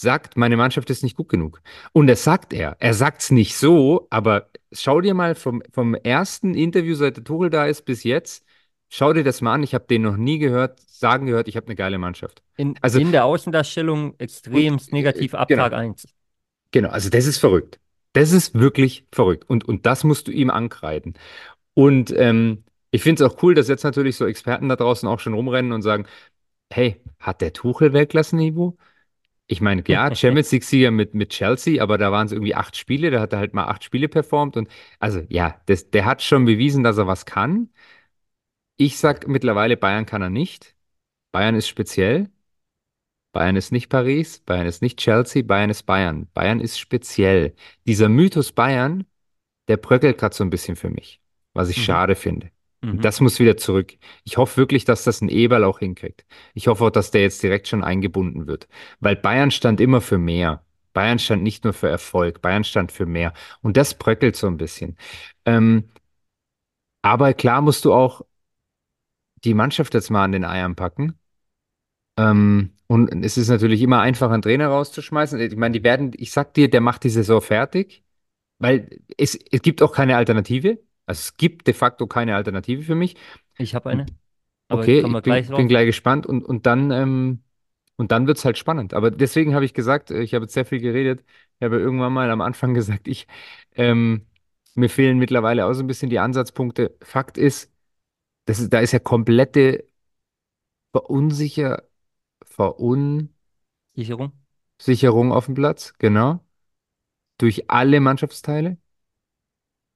sagt, 0.00 0.36
meine 0.36 0.56
Mannschaft 0.56 0.90
ist 0.90 1.02
nicht 1.02 1.16
gut 1.16 1.28
genug. 1.28 1.60
Und 1.92 2.06
das 2.06 2.24
sagt 2.24 2.52
er. 2.52 2.76
Er 2.80 2.94
sagt 2.94 3.22
es 3.22 3.30
nicht 3.30 3.56
so, 3.56 4.06
aber 4.10 4.50
schau 4.72 5.00
dir 5.00 5.14
mal 5.14 5.34
vom, 5.34 5.62
vom 5.72 5.94
ersten 5.94 6.54
Interview, 6.54 6.94
seit 6.94 7.16
der 7.16 7.24
Tuchel 7.24 7.50
da 7.50 7.66
ist, 7.66 7.84
bis 7.84 8.04
jetzt, 8.04 8.44
schau 8.88 9.12
dir 9.12 9.24
das 9.24 9.40
mal 9.40 9.54
an. 9.54 9.62
Ich 9.62 9.74
habe 9.74 9.84
den 9.88 10.02
noch 10.02 10.16
nie 10.16 10.38
gehört, 10.38 10.80
sagen 10.86 11.26
gehört, 11.26 11.48
ich 11.48 11.56
habe 11.56 11.66
eine 11.66 11.76
geile 11.76 11.98
Mannschaft. 11.98 12.42
in, 12.56 12.74
also- 12.80 12.98
in 12.98 13.12
der 13.12 13.24
Außendarstellung 13.24 14.14
extremst 14.18 14.88
Und, 14.88 14.92
äh, 14.92 14.96
negativ 14.96 15.34
ab 15.34 15.48
genau. 15.48 15.64
Tag 15.64 15.74
1. 15.74 16.08
Genau, 16.72 16.88
also 16.90 17.10
das 17.10 17.26
ist 17.26 17.38
verrückt. 17.38 17.78
Das 18.12 18.32
ist 18.32 18.54
wirklich 18.54 19.06
verrückt. 19.12 19.48
Und, 19.48 19.66
und 19.68 19.86
das 19.86 20.04
musst 20.04 20.28
du 20.28 20.32
ihm 20.32 20.50
ankreiden. 20.50 21.14
Und 21.74 22.12
ähm, 22.16 22.64
ich 22.90 23.02
finde 23.02 23.24
es 23.24 23.30
auch 23.30 23.42
cool, 23.42 23.54
dass 23.54 23.68
jetzt 23.68 23.84
natürlich 23.84 24.16
so 24.16 24.26
Experten 24.26 24.68
da 24.68 24.76
draußen 24.76 25.08
auch 25.08 25.20
schon 25.20 25.34
rumrennen 25.34 25.72
und 25.72 25.82
sagen, 25.82 26.06
hey, 26.72 27.00
hat 27.18 27.40
der 27.40 27.52
Tuchel 27.52 27.92
Weltklassenniveau? 27.92 28.76
Ich 29.52 29.60
meine, 29.60 29.82
ja, 29.88 30.14
Champions 30.14 30.52
League-Sieger 30.52 30.92
mit, 30.92 31.14
mit 31.14 31.30
Chelsea, 31.30 31.82
aber 31.82 31.98
da 31.98 32.12
waren 32.12 32.26
es 32.26 32.32
irgendwie 32.32 32.54
acht 32.54 32.76
Spiele, 32.76 33.10
da 33.10 33.20
hat 33.20 33.32
er 33.32 33.40
halt 33.40 33.52
mal 33.52 33.64
acht 33.66 33.82
Spiele 33.82 34.08
performt 34.08 34.56
und 34.56 34.68
also 35.00 35.22
ja, 35.28 35.60
das, 35.66 35.90
der 35.90 36.04
hat 36.04 36.22
schon 36.22 36.44
bewiesen, 36.44 36.84
dass 36.84 36.98
er 36.98 37.08
was 37.08 37.26
kann. 37.26 37.68
Ich 38.76 38.98
sag 38.98 39.28
mittlerweile, 39.28 39.76
Bayern 39.76 40.06
kann 40.06 40.22
er 40.22 40.30
nicht. 40.30 40.74
Bayern 41.32 41.54
ist 41.56 41.68
speziell. 41.68 42.30
Bayern 43.32 43.56
ist 43.56 43.70
nicht 43.72 43.88
Paris, 43.88 44.40
Bayern 44.40 44.66
ist 44.66 44.82
nicht 44.82 44.98
Chelsea, 44.98 45.42
Bayern 45.42 45.70
ist 45.70 45.84
Bayern. 45.84 46.28
Bayern 46.34 46.60
ist 46.60 46.78
speziell. 46.78 47.54
Dieser 47.86 48.08
Mythos 48.08 48.52
Bayern, 48.52 49.04
der 49.68 49.76
bröckelt 49.78 50.18
gerade 50.18 50.34
so 50.36 50.44
ein 50.44 50.50
bisschen 50.50 50.76
für 50.76 50.90
mich, 50.90 51.20
was 51.54 51.68
ich 51.70 51.76
Mhm, 51.76 51.82
schade 51.82 52.16
finde. 52.16 52.50
Mhm. 52.82 53.00
das 53.00 53.20
muss 53.20 53.38
wieder 53.38 53.56
zurück. 53.56 53.94
Ich 54.24 54.36
hoffe 54.36 54.56
wirklich, 54.56 54.84
dass 54.84 55.04
das 55.04 55.20
ein 55.20 55.28
Eberl 55.28 55.64
auch 55.64 55.78
hinkriegt. 55.80 56.24
Ich 56.54 56.66
hoffe 56.68 56.84
auch, 56.86 56.90
dass 56.90 57.10
der 57.10 57.22
jetzt 57.22 57.42
direkt 57.42 57.68
schon 57.68 57.84
eingebunden 57.84 58.46
wird. 58.46 58.68
Weil 59.00 59.16
Bayern 59.16 59.50
stand 59.50 59.80
immer 59.80 60.00
für 60.00 60.18
mehr. 60.18 60.64
Bayern 60.92 61.18
stand 61.18 61.42
nicht 61.42 61.64
nur 61.64 61.72
für 61.72 61.88
Erfolg, 61.88 62.42
Bayern 62.42 62.64
stand 62.64 62.90
für 62.92 63.06
mehr. 63.06 63.32
Und 63.62 63.76
das 63.76 63.94
bröckelt 63.94 64.36
so 64.36 64.46
ein 64.46 64.56
bisschen. 64.56 64.96
Ähm, 65.44 65.84
aber 67.02 67.34
klar 67.34 67.60
musst 67.60 67.84
du 67.84 67.92
auch 67.92 68.22
die 69.44 69.54
Mannschaft 69.54 69.94
jetzt 69.94 70.10
mal 70.10 70.24
an 70.24 70.32
den 70.32 70.44
Eiern 70.44 70.76
packen. 70.76 71.18
Ähm, 72.16 72.72
und 72.86 73.24
es 73.24 73.38
ist 73.38 73.48
natürlich 73.48 73.82
immer 73.82 74.00
einfach, 74.00 74.30
einen 74.30 74.42
Trainer 74.42 74.68
rauszuschmeißen. 74.68 75.40
Ich 75.40 75.56
meine, 75.56 75.72
die 75.78 75.84
werden, 75.84 76.12
ich 76.16 76.32
sag 76.32 76.54
dir, 76.54 76.68
der 76.70 76.80
macht 76.80 77.04
die 77.04 77.10
Saison 77.10 77.40
fertig, 77.40 78.04
weil 78.58 79.00
es, 79.18 79.36
es 79.36 79.62
gibt 79.62 79.82
auch 79.82 79.92
keine 79.92 80.16
Alternative. 80.16 80.80
Also 81.10 81.18
es 81.22 81.36
gibt 81.36 81.66
de 81.66 81.74
facto 81.74 82.06
keine 82.06 82.36
Alternative 82.36 82.82
für 82.82 82.94
mich. 82.94 83.16
Ich 83.58 83.74
habe 83.74 83.90
eine, 83.90 84.06
aber 84.68 84.82
okay, 84.82 85.00
ich 85.00 85.04
wir 85.04 85.22
gleich 85.22 85.48
bin, 85.48 85.56
bin 85.56 85.68
gleich 85.68 85.86
gespannt 85.86 86.24
und, 86.24 86.44
und 86.44 86.66
dann, 86.66 86.92
ähm, 86.92 87.42
und 87.96 88.12
dann 88.12 88.28
wird's 88.28 88.44
halt 88.44 88.56
spannend. 88.58 88.94
Aber 88.94 89.10
deswegen 89.10 89.52
habe 89.56 89.64
ich 89.64 89.74
gesagt, 89.74 90.12
äh, 90.12 90.22
ich 90.22 90.34
habe 90.34 90.44
jetzt 90.44 90.54
sehr 90.54 90.64
viel 90.64 90.78
geredet. 90.78 91.24
Ich 91.58 91.64
habe 91.64 91.80
irgendwann 91.80 92.12
mal 92.12 92.30
am 92.30 92.40
Anfang 92.40 92.74
gesagt, 92.74 93.08
ich, 93.08 93.26
ähm, 93.72 94.24
mir 94.76 94.88
fehlen 94.88 95.18
mittlerweile 95.18 95.66
auch 95.66 95.72
so 95.72 95.82
ein 95.82 95.88
bisschen 95.88 96.10
die 96.10 96.20
Ansatzpunkte. 96.20 96.96
Fakt 97.02 97.36
ist, 97.36 97.72
das 98.44 98.60
ist, 98.60 98.72
da 98.72 98.78
ist 98.78 98.92
ja 98.92 99.00
komplette 99.00 99.88
Verunsicher, 100.92 101.82
Verunsicherung 102.44 103.32
Sicherung. 104.78 105.32
auf 105.32 105.46
dem 105.46 105.54
Platz, 105.56 105.94
genau, 105.98 106.38
durch 107.38 107.68
alle 107.68 107.98
Mannschaftsteile. 107.98 108.78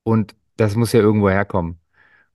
Und 0.03 0.35
das 0.57 0.77
muss 0.77 0.93
ja 0.93 1.01
irgendwo 1.01 1.31
herkommen. 1.31 1.79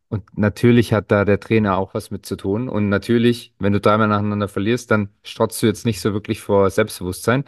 Und 0.10 0.38
natürlich 0.38 0.94
hat 0.94 1.12
da 1.12 1.26
der 1.26 1.40
Trainer 1.40 1.78
auch 1.78 1.94
was 1.94 2.12
mit 2.12 2.26
zu 2.26 2.36
tun. 2.36 2.70
Und 2.70 2.90
natürlich, 2.90 3.54
wenn 3.60 3.74
du 3.74 3.80
dreimal 3.82 4.08
nacheinander 4.08 4.48
verlierst, 4.48 4.92
dann 4.92 5.10
strotzt 5.24 5.62
du 5.62 5.68
jetzt 5.68 5.86
nicht 5.86 6.02
so 6.02 6.14
wirklich 6.14 6.42
vor 6.42 6.70
Selbstbewusstsein. 6.70 7.46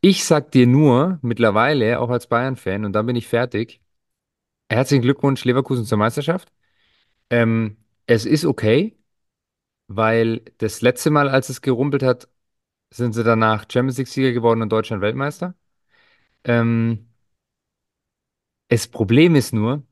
Ich 0.00 0.24
sag 0.24 0.52
dir 0.52 0.66
nur, 0.66 1.18
mittlerweile, 1.22 2.00
auch 2.00 2.10
als 2.10 2.28
Bayern-Fan, 2.28 2.84
und 2.84 2.92
dann 2.94 3.06
bin 3.06 3.16
ich 3.16 3.28
fertig, 3.28 3.80
herzlichen 4.70 5.02
Glückwunsch, 5.02 5.44
Leverkusen 5.44 5.84
zur 5.84 5.98
Meisterschaft. 5.98 6.52
Ähm, 7.30 7.78
es 8.06 8.26
ist 8.26 8.44
okay, 8.46 8.98
weil 9.88 10.42
das 10.58 10.82
letzte 10.82 11.10
Mal, 11.10 11.28
als 11.28 11.48
es 11.50 11.62
gerumpelt 11.62 12.02
hat, 12.02 12.28
sind 12.90 13.14
sie 13.14 13.24
danach 13.24 13.66
Champions 13.70 13.98
League-Sieger 13.98 14.32
geworden 14.32 14.62
und 14.62 14.70
Deutschland 14.72 15.02
Weltmeister. 15.02 15.54
Ähm, 16.44 17.08
das 18.68 18.88
Problem 18.88 19.34
ist 19.34 19.52
nur, 19.52 19.82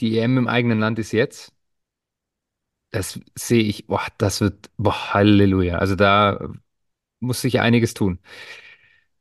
die 0.00 0.18
EM 0.18 0.38
im 0.38 0.48
eigenen 0.48 0.78
Land 0.80 0.98
ist 0.98 1.12
jetzt. 1.12 1.52
Das 2.90 3.20
sehe 3.36 3.62
ich, 3.62 3.86
boah, 3.86 4.02
das 4.18 4.40
wird, 4.40 4.70
boah, 4.76 5.14
Halleluja. 5.14 5.78
Also 5.78 5.94
da 5.94 6.50
muss 7.20 7.40
sich 7.42 7.60
einiges 7.60 7.94
tun. 7.94 8.20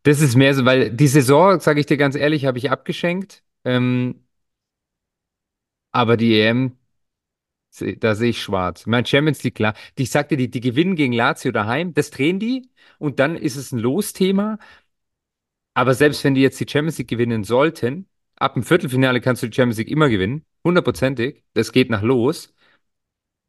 Das 0.03 0.21
ist 0.21 0.35
mehr 0.35 0.53
so, 0.55 0.65
weil 0.65 0.91
die 0.91 1.07
Saison, 1.07 1.59
sage 1.59 1.79
ich 1.79 1.85
dir 1.85 1.97
ganz 1.97 2.15
ehrlich, 2.15 2.45
habe 2.45 2.57
ich 2.57 2.71
abgeschenkt. 2.71 3.43
Ähm, 3.65 4.23
aber 5.91 6.17
die 6.17 6.39
EM, 6.39 6.77
da 7.99 8.15
sehe 8.15 8.29
ich 8.31 8.41
schwarz. 8.41 8.85
Mein 8.85 9.05
Champions 9.05 9.43
League, 9.43 9.55
klar. 9.55 9.73
Ich 9.97 10.09
sagte, 10.11 10.37
die, 10.37 10.49
die 10.49 10.61
gewinnen 10.61 10.95
gegen 10.95 11.13
Lazio 11.13 11.51
daheim, 11.51 11.93
das 11.93 12.11
drehen 12.11 12.39
die 12.39 12.69
und 12.97 13.19
dann 13.19 13.35
ist 13.35 13.55
es 13.55 13.71
ein 13.71 13.79
Losthema. 13.79 14.57
Aber 15.73 15.93
selbst 15.93 16.23
wenn 16.23 16.35
die 16.35 16.41
jetzt 16.41 16.59
die 16.59 16.67
Champions 16.69 16.97
League 16.97 17.07
gewinnen 17.09 17.43
sollten, 17.43 18.07
ab 18.39 18.53
dem 18.55 18.63
Viertelfinale 18.63 19.21
kannst 19.21 19.43
du 19.43 19.47
die 19.47 19.55
Champions 19.55 19.77
League 19.77 19.91
immer 19.91 20.09
gewinnen, 20.09 20.45
hundertprozentig. 20.63 21.43
Das 21.53 21.71
geht 21.71 21.89
nach 21.89 22.01
los. 22.01 22.53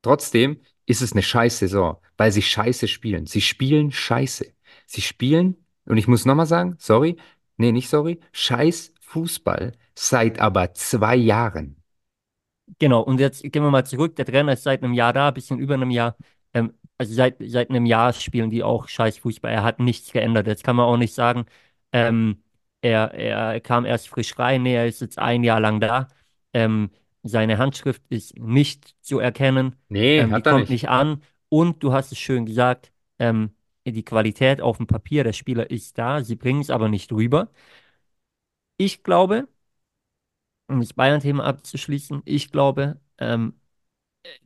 Trotzdem 0.02 0.60
ist 0.86 1.02
es 1.02 1.12
eine 1.12 1.22
scheiß 1.22 1.58
Saison, 1.58 1.98
weil 2.16 2.32
sie 2.32 2.42
scheiße 2.42 2.88
spielen. 2.88 3.26
Sie 3.26 3.40
spielen 3.40 3.92
scheiße. 3.92 4.46
Sie 4.86 5.02
spielen, 5.02 5.56
und 5.84 5.96
ich 5.96 6.08
muss 6.08 6.24
nochmal 6.26 6.46
sagen, 6.46 6.76
sorry, 6.78 7.16
nee, 7.56 7.72
nicht 7.72 7.88
sorry, 7.88 8.20
scheiß 8.32 8.92
Fußball 9.00 9.72
seit 9.94 10.40
aber 10.40 10.74
zwei 10.74 11.16
Jahren. 11.16 11.76
Genau, 12.78 13.02
und 13.02 13.20
jetzt 13.20 13.42
gehen 13.42 13.62
wir 13.62 13.70
mal 13.70 13.84
zurück. 13.84 14.16
Der 14.16 14.24
Trainer 14.24 14.52
ist 14.52 14.62
seit 14.62 14.82
einem 14.82 14.92
Jahr 14.94 15.12
da, 15.12 15.28
ein 15.28 15.34
bisschen 15.34 15.58
über 15.58 15.74
einem 15.74 15.90
Jahr. 15.90 16.16
Ähm, 16.54 16.72
also 16.98 17.14
seit, 17.14 17.36
seit 17.40 17.70
einem 17.70 17.86
Jahr 17.86 18.12
spielen 18.12 18.50
die 18.50 18.62
auch 18.62 18.88
scheiß 18.88 19.18
Fußball. 19.18 19.52
Er 19.52 19.62
hat 19.64 19.80
nichts 19.80 20.12
geändert. 20.12 20.46
Jetzt 20.46 20.64
kann 20.64 20.76
man 20.76 20.86
auch 20.86 20.96
nicht 20.96 21.14
sagen, 21.14 21.46
ähm, 21.92 22.42
er, 22.82 23.12
er 23.14 23.60
kam 23.60 23.84
erst 23.84 24.08
frisch 24.08 24.38
rein. 24.38 24.66
Er 24.66 24.86
ist 24.86 25.00
jetzt 25.00 25.18
ein 25.18 25.44
Jahr 25.44 25.60
lang 25.60 25.80
da. 25.80 26.08
Ähm, 26.52 26.90
seine 27.22 27.58
Handschrift 27.58 28.02
ist 28.08 28.38
nicht 28.38 28.94
zu 29.02 29.18
erkennen. 29.18 29.76
Nee, 29.88 30.22
Ähm, 30.22 30.34
die 30.34 30.42
hat 30.42 30.46
er 30.46 30.52
kommt 30.52 30.68
nicht. 30.68 30.70
nicht 30.70 30.88
an. 30.88 31.22
Und 31.48 31.82
du 31.82 31.92
hast 31.92 32.12
es 32.12 32.18
schön 32.18 32.46
gesagt, 32.46 32.92
ähm, 33.18 33.50
die 33.86 34.04
Qualität 34.04 34.60
auf 34.60 34.76
dem 34.76 34.86
Papier 34.86 35.24
der 35.24 35.32
Spieler 35.32 35.70
ist 35.70 35.98
da. 35.98 36.22
Sie 36.22 36.36
bringen 36.36 36.60
es 36.60 36.70
aber 36.70 36.88
nicht 36.88 37.12
rüber. 37.12 37.50
Ich 38.78 39.04
glaube, 39.04 39.46
um 40.68 40.80
das 40.80 40.92
Bayern-Thema 40.94 41.44
abzuschließen, 41.44 42.22
ich 42.24 42.50
glaube, 42.52 43.00
ähm, 43.18 43.54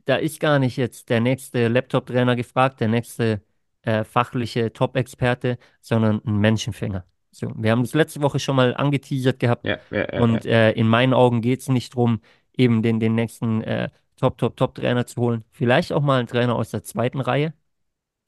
da 0.06 0.16
ist 0.16 0.40
gar 0.40 0.58
nicht 0.58 0.76
jetzt 0.76 1.10
der 1.10 1.20
nächste 1.20 1.68
Laptop-Trainer 1.68 2.36
gefragt, 2.36 2.80
der 2.80 2.88
nächste 2.88 3.42
äh, 3.82 4.04
fachliche 4.04 4.72
Top-Experte, 4.72 5.58
sondern 5.80 6.22
ein 6.26 6.38
Menschenfänger. 6.38 7.06
So, 7.34 7.52
wir 7.56 7.72
haben 7.72 7.82
das 7.82 7.94
letzte 7.94 8.22
Woche 8.22 8.38
schon 8.38 8.56
mal 8.56 8.74
angeteasert 8.76 9.40
gehabt 9.40 9.66
Ja, 9.66 9.78
ja, 9.90 10.06
ja, 10.12 10.20
und 10.22 10.46
äh, 10.46 10.70
in 10.72 10.86
meinen 10.88 11.12
Augen 11.14 11.40
geht 11.40 11.60
es 11.60 11.68
nicht 11.68 11.94
darum, 11.94 12.20
eben 12.56 12.82
den, 12.82 13.00
den 13.00 13.14
nächsten 13.16 13.62
äh, 13.62 13.90
Top, 14.16 14.38
Top, 14.38 14.56
Top-Trainer 14.56 15.06
zu 15.06 15.20
holen. 15.20 15.44
Vielleicht 15.50 15.92
auch 15.92 16.00
mal 16.02 16.20
einen 16.20 16.28
Trainer 16.28 16.54
aus 16.54 16.70
der 16.70 16.84
zweiten 16.84 17.20
Reihe, 17.20 17.52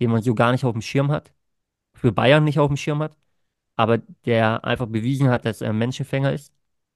den 0.00 0.10
man 0.10 0.22
so 0.22 0.34
gar 0.34 0.52
nicht 0.52 0.64
auf 0.64 0.72
dem 0.72 0.82
Schirm 0.82 1.10
hat, 1.12 1.32
für 1.94 2.12
Bayern 2.12 2.44
nicht 2.44 2.58
auf 2.58 2.68
dem 2.68 2.76
Schirm 2.76 3.00
hat, 3.02 3.16
aber 3.76 3.98
der 4.26 4.64
einfach 4.64 4.86
bewiesen 4.86 5.28
hat, 5.30 5.44
dass 5.46 5.60
er 5.62 5.70
ein 5.70 5.78
Menschenfänger 5.78 6.32
ist. 6.32 6.52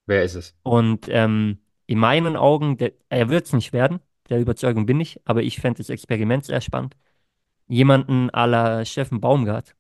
Wer 0.07 0.25
ist 0.25 0.35
es? 0.35 0.55
Und 0.63 1.09
ähm, 1.09 1.59
in 1.87 1.99
meinen 1.99 2.37
Augen, 2.37 2.77
der, 2.77 2.93
er 3.09 3.29
wird 3.29 3.47
es 3.47 3.53
nicht 3.53 3.73
werden, 3.73 4.01
der 4.29 4.41
Überzeugung 4.41 4.87
bin 4.87 5.01
ich, 5.01 5.21
aber 5.27 5.43
ich 5.43 5.61
fände 5.61 5.79
das 5.79 5.91
Experiment 5.91 6.45
sehr 6.45 6.61
spannend, 6.61 6.97
jemanden 7.69 8.31
à 8.31 8.47
la 8.47 8.85
Steffen 8.85 9.21
Baumgart 9.21 9.77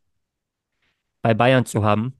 bei 1.23 1.35
Bayern 1.35 1.67
zu 1.67 1.83
haben, 1.85 2.15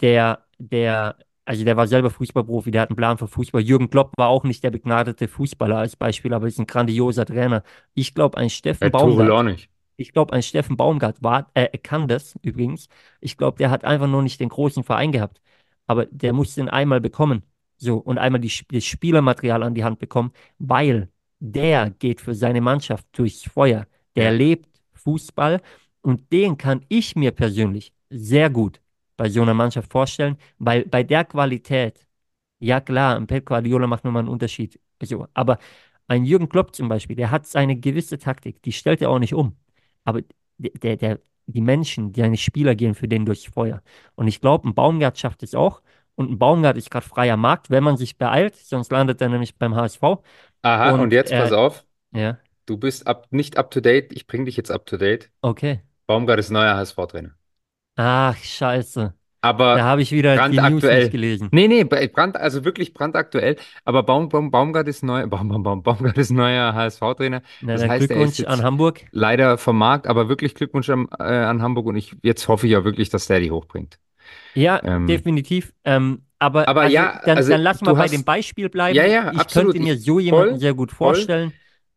der, 0.00 0.44
der, 0.58 1.16
also 1.44 1.64
der 1.64 1.76
war 1.76 1.86
selber 1.86 2.10
Fußballprofi, 2.10 2.70
der 2.70 2.82
hat 2.82 2.90
einen 2.90 2.96
Plan 2.96 3.18
für 3.18 3.28
Fußball. 3.28 3.62
Jürgen 3.62 3.90
Klopp 3.90 4.12
war 4.16 4.28
auch 4.28 4.44
nicht 4.44 4.64
der 4.64 4.70
begnadete 4.70 5.28
Fußballer 5.28 5.78
als 5.78 5.96
Beispiel, 5.96 6.34
aber 6.34 6.46
ist 6.48 6.58
ein 6.58 6.66
grandioser 6.66 7.24
Trainer. 7.26 7.62
Ich 7.94 8.14
glaube, 8.14 8.38
ein 8.38 8.50
Steffen 8.50 8.90
Äh, 8.90 8.92
Tuchel 8.92 9.30
auch 9.30 9.42
Baumgart 9.42 9.42
nicht. 9.42 9.70
ich 9.96 10.12
glaube, 10.12 10.32
ein 10.34 10.42
Steffen 10.42 10.76
Baumgart 10.76 11.22
war, 11.22 11.50
äh, 11.54 11.68
er 11.72 11.78
kann 11.78 12.08
das 12.08 12.36
übrigens. 12.42 12.88
Ich 13.20 13.36
glaube, 13.36 13.58
der 13.58 13.70
hat 13.70 13.84
einfach 13.84 14.08
nur 14.08 14.22
nicht 14.22 14.40
den 14.40 14.48
großen 14.50 14.84
Verein 14.84 15.12
gehabt. 15.12 15.40
Aber 15.86 16.06
der 16.06 16.32
muss 16.32 16.54
den 16.54 16.68
einmal 16.68 17.00
bekommen. 17.00 17.42
So, 17.78 17.98
und 17.98 18.18
einmal 18.18 18.40
die, 18.40 18.52
das 18.72 18.84
Spielermaterial 18.84 19.62
an 19.62 19.74
die 19.74 19.84
Hand 19.84 19.98
bekommen, 19.98 20.32
weil 20.58 21.10
der 21.38 21.90
geht 21.90 22.20
für 22.20 22.34
seine 22.34 22.60
Mannschaft 22.60 23.06
durchs 23.12 23.42
Feuer. 23.44 23.86
Der 24.16 24.32
lebt 24.32 24.68
Fußball 24.94 25.60
und 26.02 26.32
den 26.32 26.56
kann 26.56 26.84
ich 26.88 27.16
mir 27.16 27.32
persönlich 27.32 27.92
sehr 28.10 28.48
gut 28.50 28.80
bei 29.16 29.28
so 29.28 29.42
einer 29.42 29.54
Mannschaft 29.54 29.90
vorstellen, 29.92 30.36
weil 30.58 30.84
bei 30.86 31.02
der 31.02 31.24
Qualität 31.24 32.06
ja, 32.58 32.80
klar, 32.80 33.16
ein 33.16 33.26
Pep 33.26 33.46
Guardiola 33.46 33.86
macht 33.86 34.04
nochmal 34.04 34.20
einen 34.20 34.28
Unterschied. 34.30 34.80
So, 35.02 35.26
aber 35.34 35.58
ein 36.08 36.24
Jürgen 36.24 36.48
Klopp 36.48 36.74
zum 36.74 36.88
Beispiel, 36.88 37.16
der 37.16 37.30
hat 37.30 37.46
seine 37.46 37.76
gewisse 37.76 38.18
Taktik, 38.18 38.62
die 38.62 38.72
stellt 38.72 39.02
er 39.02 39.10
auch 39.10 39.18
nicht 39.18 39.34
um. 39.34 39.56
Aber 40.04 40.22
der, 40.58 40.96
der, 40.96 41.20
die 41.46 41.60
Menschen, 41.60 42.14
seine 42.14 42.36
Spieler 42.36 42.74
gehen 42.74 42.94
für 42.94 43.08
den 43.08 43.26
durchs 43.26 43.44
Feuer. 43.46 43.82
Und 44.14 44.28
ich 44.28 44.40
glaube, 44.40 44.68
ein 44.68 44.74
Baumgart 44.74 45.18
schafft 45.18 45.42
es 45.42 45.54
auch. 45.54 45.82
Und 46.14 46.30
ein 46.30 46.38
Baumgart 46.38 46.76
ist 46.78 46.90
gerade 46.90 47.06
freier 47.06 47.36
Markt, 47.36 47.68
wenn 47.70 47.84
man 47.84 47.96
sich 47.98 48.16
beeilt, 48.16 48.56
sonst 48.56 48.90
landet 48.90 49.20
er 49.20 49.28
nämlich 49.28 49.56
beim 49.56 49.74
HSV. 49.74 50.02
Aha, 50.62 50.92
und 50.92 51.00
Und 51.02 51.12
jetzt 51.12 51.34
pass 51.36 51.50
äh, 51.50 51.52
auf, 51.52 51.86
ja, 52.12 52.38
du 52.66 52.78
bist 52.78 53.06
up, 53.08 53.28
nicht 53.32 53.58
up 53.58 53.70
to 53.72 53.80
date, 53.80 54.12
ich 54.14 54.26
bring 54.28 54.44
dich 54.46 54.56
jetzt 54.56 54.70
up 54.70 54.86
to 54.86 54.96
date. 54.98 55.30
okay. 55.42 55.82
Baumgart 56.06 56.40
ist 56.40 56.50
neuer 56.50 56.76
HSV-Trainer. 56.76 57.36
Ach, 57.96 58.36
scheiße. 58.42 59.14
Da 59.72 59.82
Aber 59.82 59.84
habe 59.84 60.02
ich 60.02 60.12
wieder 60.12 60.38
die 60.38 60.60
News 60.60 60.90
nicht 60.90 61.10
brandaktuell. 61.10 61.10
gelesen. 61.10 61.50
Nee, 61.52 61.68
nee, 61.68 61.84
Brand, 61.84 62.36
also 62.36 62.64
wirklich 62.64 62.92
brandaktuell. 62.94 63.56
Aber 63.84 64.02
Baum, 64.02 64.28
Baum, 64.28 64.50
Baumgart 64.50 64.88
ist 64.88 65.02
neu, 65.04 65.26
Baum, 65.28 65.48
Baum, 65.48 65.62
Baum, 65.62 65.82
Baumgart 65.82 66.18
ist 66.18 66.30
neuer 66.30 66.74
HSV-Trainer. 66.74 67.42
Das 67.60 67.86
heißt, 67.86 68.10
er 68.10 68.18
ist 68.22 68.36
Glückwunsch 68.36 68.44
an 68.44 68.62
Hamburg. 68.62 69.04
leider 69.12 69.58
vom 69.58 69.78
Markt, 69.78 70.06
aber 70.08 70.28
wirklich 70.28 70.54
Glückwunsch 70.54 70.90
am, 70.90 71.08
äh, 71.18 71.22
an 71.24 71.62
Hamburg 71.62 71.86
und 71.86 71.96
ich, 71.96 72.16
jetzt 72.22 72.48
hoffe 72.48 72.66
ich 72.66 72.72
ja 72.72 72.84
wirklich, 72.84 73.10
dass 73.10 73.26
der 73.28 73.40
die 73.40 73.50
hochbringt. 73.52 74.00
Ja, 74.54 74.78
Ähm, 74.82 75.06
definitiv. 75.08 75.72
Ähm, 75.84 76.22
aber 76.38 76.66
aber 76.68 76.82
also 76.82 76.94
ja, 76.94 77.20
dann, 77.24 77.36
also 77.36 77.50
dann 77.50 77.60
lassen 77.62 77.86
wir 77.86 77.94
bei 77.94 78.08
dem 78.08 78.20
hast, 78.20 78.24
Beispiel 78.24 78.64
ja, 78.64 78.70
bleiben. 78.70 79.06
ja, 79.06 79.32
Ich 79.32 79.38
absolut. 79.40 79.74
könnte 79.74 79.80
mir 79.80 79.98
so 79.98 80.18
jemanden 80.18 80.50
voll, 80.52 80.60
sehr 80.60 80.74
gut 80.74 80.92
vorstellen. 80.92 81.52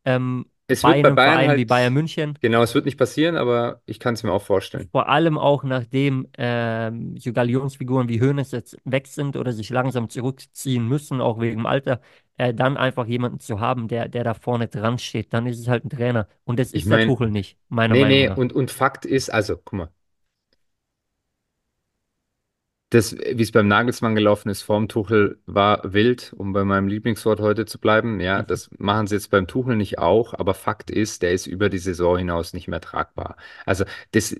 Ähm, 0.06 0.46
Es 0.70 0.86
bei 0.86 0.88
wird 0.88 1.02
bei 1.02 1.10
einem 1.10 1.16
Bayern 1.16 1.44
Verein 1.44 1.56
wie 1.58 1.66
halt, 1.66 1.66
Bayern 1.66 1.94
München. 1.94 2.40
genau, 2.42 2.64
es 2.64 2.76
wird 2.76 2.86
nicht 2.86 2.98
passieren, 2.98 3.38
aber 3.38 3.82
ich 3.86 4.00
kann 4.00 4.16
es 4.16 4.24
mir 4.24 4.34
auch 4.34 4.44
vorstellen. 4.44 4.92
Vor 4.92 5.08
allem 5.10 5.38
auch 5.38 5.64
nachdem 5.64 6.28
ähm, 6.38 7.16
so 7.18 7.32
Galionsfiguren 7.32 8.10
wie 8.10 8.20
Hoeneß 8.22 8.52
jetzt 8.54 8.78
weg 8.86 9.06
sind 9.08 9.36
oder 9.38 9.54
sich 9.54 9.70
langsam 9.70 10.10
zurückziehen 10.10 10.88
müssen, 10.88 11.22
auch 11.22 11.40
wegen 11.40 11.58
dem 11.58 11.66
Alter, 11.68 12.02
äh, 12.38 12.56
dann 12.56 12.76
einfach 12.76 13.06
jemanden 13.06 13.40
zu 13.40 13.60
haben, 13.60 13.88
der, 13.88 14.08
der 14.10 14.24
da 14.24 14.34
vorne 14.34 14.68
dran 14.68 14.98
steht, 14.98 15.32
dann 15.34 15.46
ist 15.46 15.60
es 15.60 15.68
halt 15.68 15.86
ein 15.86 15.90
Trainer. 15.92 16.28
Und 16.44 16.60
das 16.60 16.74
Ich 16.74 16.86
ist 16.86 16.90
der 16.90 16.98
meine, 16.98 17.00
Tuchel 17.00 17.30
nicht, 17.30 17.60
meiner 17.70 17.96
nee, 17.96 17.98
Meinung 17.98 18.24
nee, 18.24 18.26
nach. 18.26 18.38
und, 18.38 18.54
und 18.54 18.72
Fakt 18.72 19.06
ist, 19.06 19.30
also, 19.30 19.58
guck 19.58 19.74
mal. 19.74 19.92
Das, 22.92 23.16
wie 23.16 23.44
es 23.44 23.52
beim 23.52 23.68
Nagelsmann 23.68 24.16
gelaufen 24.16 24.50
ist, 24.50 24.64
vorm 24.64 24.88
Tuchel 24.88 25.40
war 25.46 25.82
wild, 25.94 26.34
um 26.38 26.54
bei 26.54 26.64
meinem 26.66 26.88
Lieblingswort 26.88 27.40
heute 27.40 27.66
zu 27.66 27.80
bleiben. 27.80 28.20
Ja, 28.20 28.42
Mhm. 28.42 28.48
das 28.48 28.70
machen 28.80 29.06
sie 29.06 29.14
jetzt 29.16 29.30
beim 29.30 29.46
Tuchel 29.46 29.76
nicht 29.76 30.00
auch, 30.00 30.34
aber 30.34 30.56
Fakt 30.56 30.90
ist, 30.90 31.22
der 31.22 31.32
ist 31.34 31.46
über 31.46 31.70
die 31.70 31.78
Saison 31.78 32.18
hinaus 32.18 32.54
nicht 32.54 32.68
mehr 32.68 32.82
tragbar. 32.82 33.38
Also 33.68 33.86
das, 34.12 34.36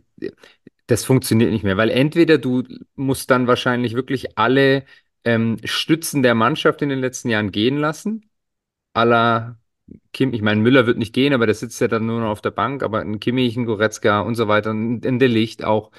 das 0.88 1.06
funktioniert 1.06 1.52
nicht 1.52 1.64
mehr, 1.64 1.78
weil 1.78 1.90
entweder 1.92 2.38
du 2.38 2.64
musst 2.96 3.30
dann 3.32 3.48
wahrscheinlich 3.48 3.94
wirklich 3.96 4.38
alle 4.38 4.86
ähm, 5.24 5.58
Stützen 5.64 6.24
der 6.24 6.36
Mannschaft 6.36 6.82
in 6.82 6.90
den 6.90 7.00
letzten 7.00 7.30
Jahren 7.30 7.52
gehen 7.52 7.78
lassen, 7.78 8.30
la 8.96 9.58
Kim, 10.14 10.34
ich 10.34 10.42
meine, 10.42 10.62
Müller 10.62 10.86
wird 10.88 10.98
nicht 11.00 11.14
gehen, 11.14 11.34
aber 11.34 11.46
der 11.48 11.56
sitzt 11.56 11.82
ja 11.82 11.88
dann 11.88 12.06
nur 12.06 12.22
noch 12.22 12.30
auf 12.30 12.42
der 12.42 12.52
Bank, 12.52 12.84
aber 12.84 13.00
ein 13.02 13.20
Kimmich, 13.20 13.58
ein 13.58 13.66
Goretzka 13.66 14.22
und 14.22 14.36
so 14.36 14.48
weiter, 14.48 14.72
ein, 14.72 15.02
ein 15.06 15.20
De 15.20 15.28
Ligt 15.28 15.64
auch. 15.64 15.92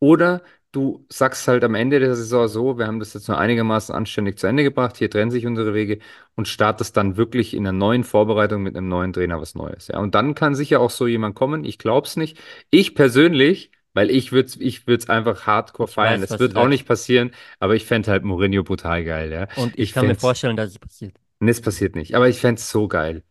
Oder 0.00 0.42
du 0.72 1.04
sagst 1.08 1.48
halt 1.48 1.64
am 1.64 1.74
Ende 1.74 1.98
der 2.00 2.14
Saison 2.16 2.48
so, 2.48 2.78
wir 2.78 2.86
haben 2.86 2.98
das 3.00 3.14
jetzt 3.14 3.28
nur 3.28 3.38
einigermaßen 3.38 3.94
anständig 3.94 4.38
zu 4.38 4.46
Ende 4.46 4.62
gebracht, 4.62 4.96
hier 4.96 5.10
trennen 5.10 5.30
sich 5.30 5.46
unsere 5.46 5.74
Wege 5.74 5.98
und 6.36 6.48
startest 6.48 6.96
dann 6.96 7.16
wirklich 7.16 7.54
in 7.54 7.66
einer 7.66 7.76
neuen 7.76 8.04
Vorbereitung 8.04 8.62
mit 8.62 8.76
einem 8.76 8.88
neuen 8.88 9.12
Trainer 9.12 9.40
was 9.40 9.54
Neues. 9.54 9.88
Ja, 9.88 9.98
und 9.98 10.14
dann 10.14 10.34
kann 10.34 10.54
sicher 10.54 10.80
auch 10.80 10.90
so 10.90 11.06
jemand 11.06 11.34
kommen. 11.34 11.64
Ich 11.64 11.78
glaube 11.78 12.06
es 12.06 12.16
nicht. 12.16 12.38
Ich 12.70 12.94
persönlich, 12.94 13.70
weil 13.94 14.10
ich 14.10 14.32
würde 14.32 14.48
es 14.48 14.56
ich 14.56 14.86
würd's 14.86 15.08
einfach 15.08 15.46
hardcore 15.46 15.88
Ich 15.88 15.96
feiern. 15.96 16.22
Es 16.22 16.38
wird 16.38 16.56
auch 16.56 16.68
nicht 16.68 16.86
passieren, 16.86 17.30
aber 17.60 17.74
ich 17.74 17.86
fände 17.86 18.10
halt 18.10 18.24
Mourinho 18.24 18.62
brutal 18.64 19.04
geil, 19.04 19.32
ja. 19.32 19.48
Und 19.54 19.78
ich 19.78 19.90
Ich 19.90 19.92
kann 19.92 20.06
mir 20.06 20.14
vorstellen, 20.16 20.56
dass 20.56 20.70
es 20.70 20.78
passiert. 20.78 21.18
es 21.40 21.60
passiert 21.60 21.96
nicht, 21.96 22.14
aber 22.14 22.28
ich 22.28 22.38
fände 22.40 22.60
es 22.60 22.70
so 22.70 22.86
geil. 22.88 23.24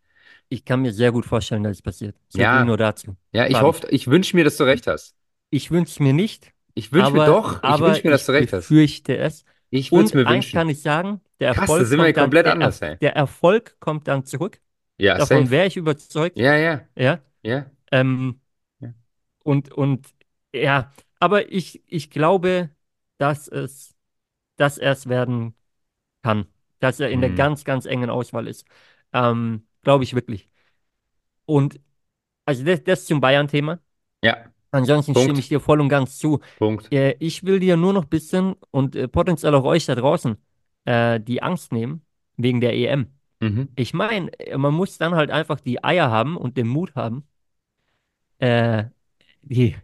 Ich 0.49 0.65
kann 0.65 0.81
mir 0.81 0.93
sehr 0.93 1.11
gut 1.11 1.25
vorstellen, 1.25 1.63
dass 1.63 1.77
es 1.77 1.81
passiert. 1.81 2.15
So 2.29 2.45
viel 2.45 2.63
nur 2.63 2.77
Ja, 2.77 2.77
dazu. 2.77 3.15
ja, 3.33 3.47
ich 3.47 3.61
hoffe, 3.61 3.87
ich 3.91 4.07
wünsche 4.07 4.35
mir, 4.37 4.43
dass 4.45 4.57
du 4.57 4.65
recht 4.65 4.87
hast. 4.87 5.15
Ich 5.49 5.71
wünsche 5.71 5.91
es 5.91 5.99
mir 5.99 6.13
nicht, 6.13 6.53
Ich 6.77 6.91
wünsche 6.91 7.11
mir 7.11 7.25
doch, 7.25 7.63
ich 7.63 7.79
wünsche 7.79 8.03
mir, 8.05 8.11
dass 8.11 8.25
du 8.25 8.31
ich 8.33 8.37
recht 8.37 8.53
hast. 8.53 8.67
befürchte 8.67 9.17
es. 9.17 9.45
Ich 9.69 9.91
würde 9.91 10.05
es 10.05 10.13
mir 10.13 10.27
wünschen. 10.29 10.53
kann 10.53 10.69
ich 10.69 10.81
sagen, 10.81 11.21
der 11.39 11.53
Krass, 11.53 11.63
Erfolg 11.63 11.87
sind 11.87 11.97
wir 11.99 12.05
kommt 12.05 12.17
dann, 12.17 12.23
komplett 12.23 12.45
der, 12.45 12.53
anders, 12.53 12.81
Er- 12.81 12.89
ey. 12.91 12.97
der 12.99 13.15
Erfolg 13.15 13.79
kommt 13.79 14.07
dann 14.07 14.25
zurück. 14.25 14.61
Ja, 14.97 15.17
Davon 15.17 15.49
wäre 15.49 15.67
ich 15.67 15.75
überzeugt. 15.77 16.37
Ja, 16.37 16.55
ja, 16.55 16.81
Ja. 16.95 17.19
ja, 17.43 17.65
Ähm, 17.91 18.41
ja. 18.79 18.93
und, 19.43 19.71
und 19.71 20.07
ja, 20.53 20.91
aber 21.19 21.51
ich, 21.51 21.81
ich 21.87 22.09
glaube, 22.09 22.69
dass 23.17 23.47
es, 23.47 23.95
dass 24.57 24.77
er 24.77 24.91
es 24.93 25.07
werden 25.09 25.55
kann. 26.23 26.47
Dass 26.79 26.99
er 26.99 27.09
in 27.09 27.21
der 27.21 27.29
Hm. 27.31 27.37
ganz, 27.37 27.63
ganz 27.65 27.85
engen 27.85 28.09
Auswahl 28.09 28.47
ist. 28.47 28.65
Ähm, 29.13 29.67
glaube 29.83 30.03
ich 30.03 30.13
wirklich. 30.15 30.49
Und 31.45 31.79
also 32.45 32.63
das, 32.65 32.83
das 32.83 33.05
zum 33.05 33.21
Bayern-Thema. 33.21 33.79
Ja, 34.21 34.51
Ansonsten 34.71 35.13
stimme 35.13 35.33
ich 35.33 35.35
Punkt, 35.35 35.51
dir 35.51 35.59
voll 35.59 35.81
und 35.81 35.89
ganz 35.89 36.17
zu. 36.17 36.39
Punkt. 36.57 36.91
Äh, 36.91 37.15
ich 37.19 37.43
will 37.43 37.59
dir 37.59 37.77
nur 37.77 37.93
noch 37.93 38.03
ein 38.03 38.09
bisschen 38.09 38.55
und 38.71 38.95
äh, 38.95 39.07
potenziell 39.07 39.55
auch 39.55 39.63
euch 39.63 39.85
da 39.85 39.95
draußen 39.95 40.37
äh, 40.85 41.19
die 41.19 41.41
Angst 41.41 41.71
nehmen 41.71 42.01
wegen 42.35 42.61
der 42.61 42.73
EM. 42.73 43.07
Mhm. 43.39 43.69
Ich 43.75 43.93
meine, 43.93 44.31
man 44.55 44.73
muss 44.73 44.97
dann 44.97 45.15
halt 45.15 45.31
einfach 45.31 45.59
die 45.59 45.83
Eier 45.83 46.09
haben 46.09 46.37
und 46.37 46.57
den 46.57 46.67
Mut 46.67 46.95
haben, 46.95 47.23
äh, 48.39 48.85
die, 49.41 49.75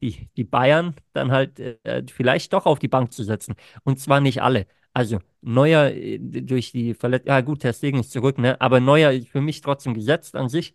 die, 0.00 0.28
die 0.36 0.44
Bayern 0.44 0.94
dann 1.12 1.30
halt 1.30 1.60
äh, 1.60 2.04
vielleicht 2.10 2.52
doch 2.52 2.66
auf 2.66 2.78
die 2.78 2.88
Bank 2.88 3.12
zu 3.12 3.22
setzen. 3.24 3.54
Und 3.84 4.00
zwar 4.00 4.20
nicht 4.20 4.42
alle. 4.42 4.66
Also 4.94 5.20
Neuer 5.40 5.90
äh, 5.90 6.18
durch 6.18 6.72
die 6.72 6.94
Verletzung, 6.94 7.28
ja 7.28 7.40
gut, 7.40 7.60
Ter 7.60 7.72
Stegen 7.72 8.00
ist 8.00 8.12
zurück, 8.12 8.38
ne? 8.38 8.60
Aber 8.60 8.80
Neuer 8.80 9.12
ist 9.12 9.28
für 9.28 9.40
mich 9.40 9.60
trotzdem 9.60 9.94
gesetzt 9.94 10.36
an 10.36 10.48
sich. 10.48 10.74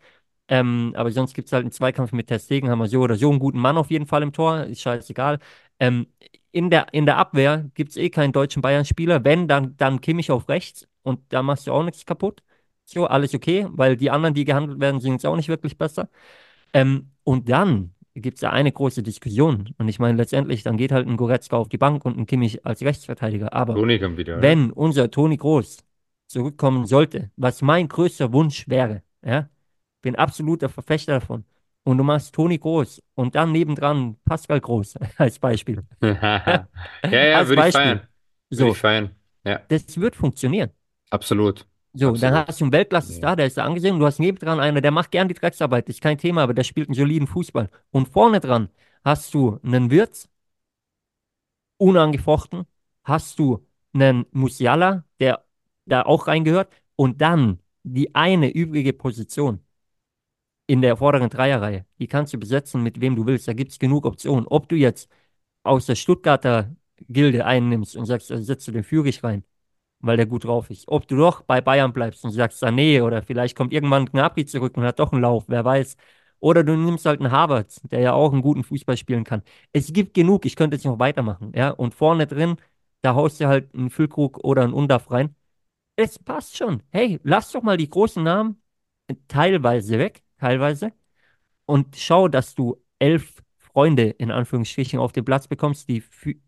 Ähm, 0.50 0.94
aber 0.96 1.12
sonst 1.12 1.34
gibt 1.34 1.48
es 1.48 1.54
halt 1.54 1.64
einen 1.64 1.72
Zweikampf 1.72 2.12
mit 2.14 2.28
Ter 2.28 2.40
Stegen, 2.40 2.70
haben 2.70 2.80
wir 2.80 2.88
so 2.88 3.02
oder 3.02 3.16
so 3.16 3.30
einen 3.30 3.40
guten 3.40 3.60
Mann 3.60 3.78
auf 3.78 3.92
jeden 3.92 4.06
Fall 4.06 4.24
im 4.24 4.32
Tor, 4.34 4.64
ist 4.64 4.82
scheißegal. 4.82 5.40
Ähm, 5.80 6.08
in 6.52 6.70
der, 6.70 6.88
in 6.94 7.06
der 7.06 7.18
Abwehr 7.18 7.70
gibt 7.76 7.92
es 7.92 7.98
eh 7.98 8.10
keinen 8.10 8.32
deutschen 8.34 8.62
Bayern-Spieler. 8.62 9.24
Wenn, 9.24 9.48
dann, 9.48 9.76
dann 9.78 10.02
Kimmich 10.02 10.32
auf 10.32 10.50
rechts 10.50 10.88
und 11.04 11.20
da 11.30 11.44
machst 11.44 11.68
du 11.68 11.72
auch 11.74 11.84
nichts 11.84 12.06
kaputt. 12.06 12.42
So, 12.86 13.06
alles 13.06 13.36
okay, 13.36 13.68
weil 13.70 13.98
die 13.98 14.10
anderen, 14.10 14.34
die 14.34 14.46
gehandelt 14.46 14.80
werden, 14.80 15.02
sind 15.02 15.14
jetzt 15.14 15.26
auch 15.26 15.36
nicht 15.36 15.50
wirklich 15.50 15.78
besser. 15.78 16.10
Ähm, 16.74 17.12
und 17.24 17.50
dann 17.50 17.94
gibt 18.16 18.38
es 18.38 18.42
ja 18.42 18.52
eine 18.52 18.72
große 18.72 19.04
Diskussion. 19.04 19.74
Und 19.78 19.88
ich 19.90 20.00
meine, 20.00 20.18
letztendlich, 20.18 20.64
dann 20.64 20.78
geht 20.78 20.92
halt 20.92 21.08
ein 21.08 21.18
Goretzka 21.18 21.58
auf 21.58 21.70
die 21.70 21.78
Bank 21.78 22.06
und 22.06 22.18
ein 22.18 22.26
Kimmich 22.26 22.66
als 22.66 22.82
Rechtsverteidiger. 22.82 23.54
Aber 23.54 23.76
wieder, 24.18 24.42
wenn 24.42 24.72
unser 24.72 25.12
Toni 25.12 25.38
Groß 25.38 25.80
zurückkommen 26.28 26.86
sollte, 26.86 27.32
was 27.36 27.62
mein 27.62 27.88
größter 27.88 28.34
Wunsch 28.34 28.68
wäre, 28.68 29.04
ja, 29.24 29.50
bin 30.08 30.16
absoluter 30.16 30.70
Verfechter 30.70 31.14
davon. 31.20 31.46
Und 31.84 31.98
du 31.98 32.04
machst 32.04 32.34
Toni 32.36 32.58
Groß 32.58 33.02
und 33.16 33.36
dann 33.36 33.52
nebendran 33.52 34.18
Pascal 34.26 34.60
Groß 34.62 34.96
als 35.18 35.40
Beispiel. 35.40 35.84
Ja, 37.12 37.20
ja, 37.26 37.44
Als 37.44 37.48
würde 37.48 37.62
ich 37.62 37.68
Beispiel. 37.68 37.68
feiern. 37.70 38.08
Würde 38.56 38.70
ich 38.72 38.78
So, 38.78 38.80
feiern. 38.80 39.16
Ja, 39.46 39.62
das 39.70 39.98
wird 40.00 40.16
funktionieren. 40.16 40.72
absolut. 41.12 41.68
So, 41.94 42.16
dann 42.16 42.34
Absolut. 42.34 42.48
hast 42.48 42.62
du 42.62 42.66
einen 42.66 42.74
Weltklasse-Star, 42.74 43.36
der 43.36 43.48
ist 43.48 43.58
da 43.58 43.66
angesehen. 43.66 44.00
Du 44.00 44.06
hast 44.06 44.20
nebendran 44.20 44.60
einer, 44.60 44.82
der 44.82 44.92
macht 44.92 45.10
gern 45.12 45.28
die 45.28 45.34
Drecksarbeit, 45.34 45.88
das 45.90 45.96
ist 45.96 46.02
kein 46.02 46.18
Thema, 46.20 46.44
aber 46.44 46.54
der 46.54 46.64
spielt 46.64 46.90
einen 46.90 46.96
soliden 46.96 47.28
Fußball. 47.28 47.70
Und 47.92 48.10
vorne 48.10 48.40
dran 48.40 48.70
hast 49.04 49.34
du 49.34 49.60
einen 49.64 49.90
Wirtz, 49.90 50.30
unangefochten, 51.78 52.66
hast 53.04 53.40
du 53.40 53.66
einen 53.94 54.26
Musiala, 54.32 55.04
der 55.20 55.44
da 55.86 56.04
auch 56.04 56.28
reingehört, 56.28 56.72
und 56.96 57.22
dann 57.22 57.60
die 57.84 58.16
eine 58.16 58.50
übrige 58.52 58.94
Position 58.94 59.62
in 60.68 60.82
der 60.82 60.98
vorderen 60.98 61.30
Dreierreihe, 61.30 61.86
die 62.00 62.08
kannst 62.08 62.34
du 62.34 62.38
besetzen, 62.40 62.84
mit 62.84 63.02
wem 63.02 63.16
du 63.16 63.26
willst. 63.26 63.48
Da 63.48 63.54
gibt 63.54 63.72
es 63.72 63.80
genug 63.80 64.06
Optionen. 64.06 64.48
Ob 64.48 64.70
du 64.70 64.76
jetzt 64.76 65.10
aus 65.64 65.86
der 65.88 65.96
Stuttgarter 65.96 66.76
Gilde 67.10 67.46
einnimmst 67.46 67.96
und 67.96 68.06
sagst, 68.06 68.32
da 68.32 68.38
setzt 68.40 68.68
du 68.68 68.72
den 68.72 68.84
Führig 68.84 69.24
rein, 69.24 69.44
weil 70.00 70.18
der 70.18 70.26
gut 70.26 70.46
drauf 70.46 70.70
ist. 70.70 70.88
Ob 70.88 71.08
du 71.08 71.18
doch 71.18 71.42
bei 71.44 71.62
Bayern 71.62 71.94
bleibst 71.94 72.24
und 72.26 72.32
sagst 72.32 72.64
Sané 72.64 73.04
oder 73.04 73.24
vielleicht 73.24 73.56
kommt 73.58 73.74
irgendwann 73.74 74.06
Gnabry 74.08 74.46
zurück 74.46 74.78
und 74.78 74.84
hat 74.84 75.00
doch 75.00 75.12
einen 75.12 75.22
Lauf, 75.22 75.46
wer 75.48 75.66
weiß. 75.66 75.98
Oder 76.40 76.64
du 76.64 76.76
nimmst 76.76 77.06
halt 77.06 77.20
einen 77.20 77.32
Havertz, 77.32 77.82
der 77.84 78.00
ja 78.02 78.14
auch 78.14 78.32
einen 78.34 78.42
guten 78.44 78.64
Fußball 78.64 78.98
spielen 78.98 79.24
kann. 79.24 79.42
Es 79.74 79.92
gibt 79.94 80.14
genug, 80.14 80.46
ich 80.46 80.56
könnte 80.56 80.76
jetzt 80.76 80.86
noch 80.86 81.00
weitermachen, 81.00 81.52
ja. 81.56 81.72
Und 81.72 81.96
vorne 81.96 82.28
drin, 82.28 82.58
da 83.02 83.16
haust 83.16 83.40
du 83.42 83.48
halt 83.48 83.74
einen 83.74 83.90
Füllkrug 83.90 84.40
oder 84.44 84.64
einen 84.64 84.74
Undav 84.74 85.10
rein. 85.12 85.36
Es 85.96 86.20
passt 86.20 86.58
schon. 86.58 86.84
Hey, 86.92 87.20
lass 87.24 87.52
doch 87.52 87.64
mal 87.64 87.78
die 87.78 87.90
großen 87.90 88.24
Namen 88.24 88.62
teilweise 89.28 90.00
weg, 90.00 90.24
teilweise, 90.40 90.92
und 91.66 91.96
schau, 91.98 92.28
dass 92.28 92.56
du 92.56 92.78
elf 93.00 93.44
Freunde 93.58 94.04
in 94.10 94.32
Anführungsstrichen 94.32 95.00
auf 95.00 95.12
den 95.12 95.26
Platz 95.26 95.48
bekommst, 95.48 95.88
die, 95.90 96.04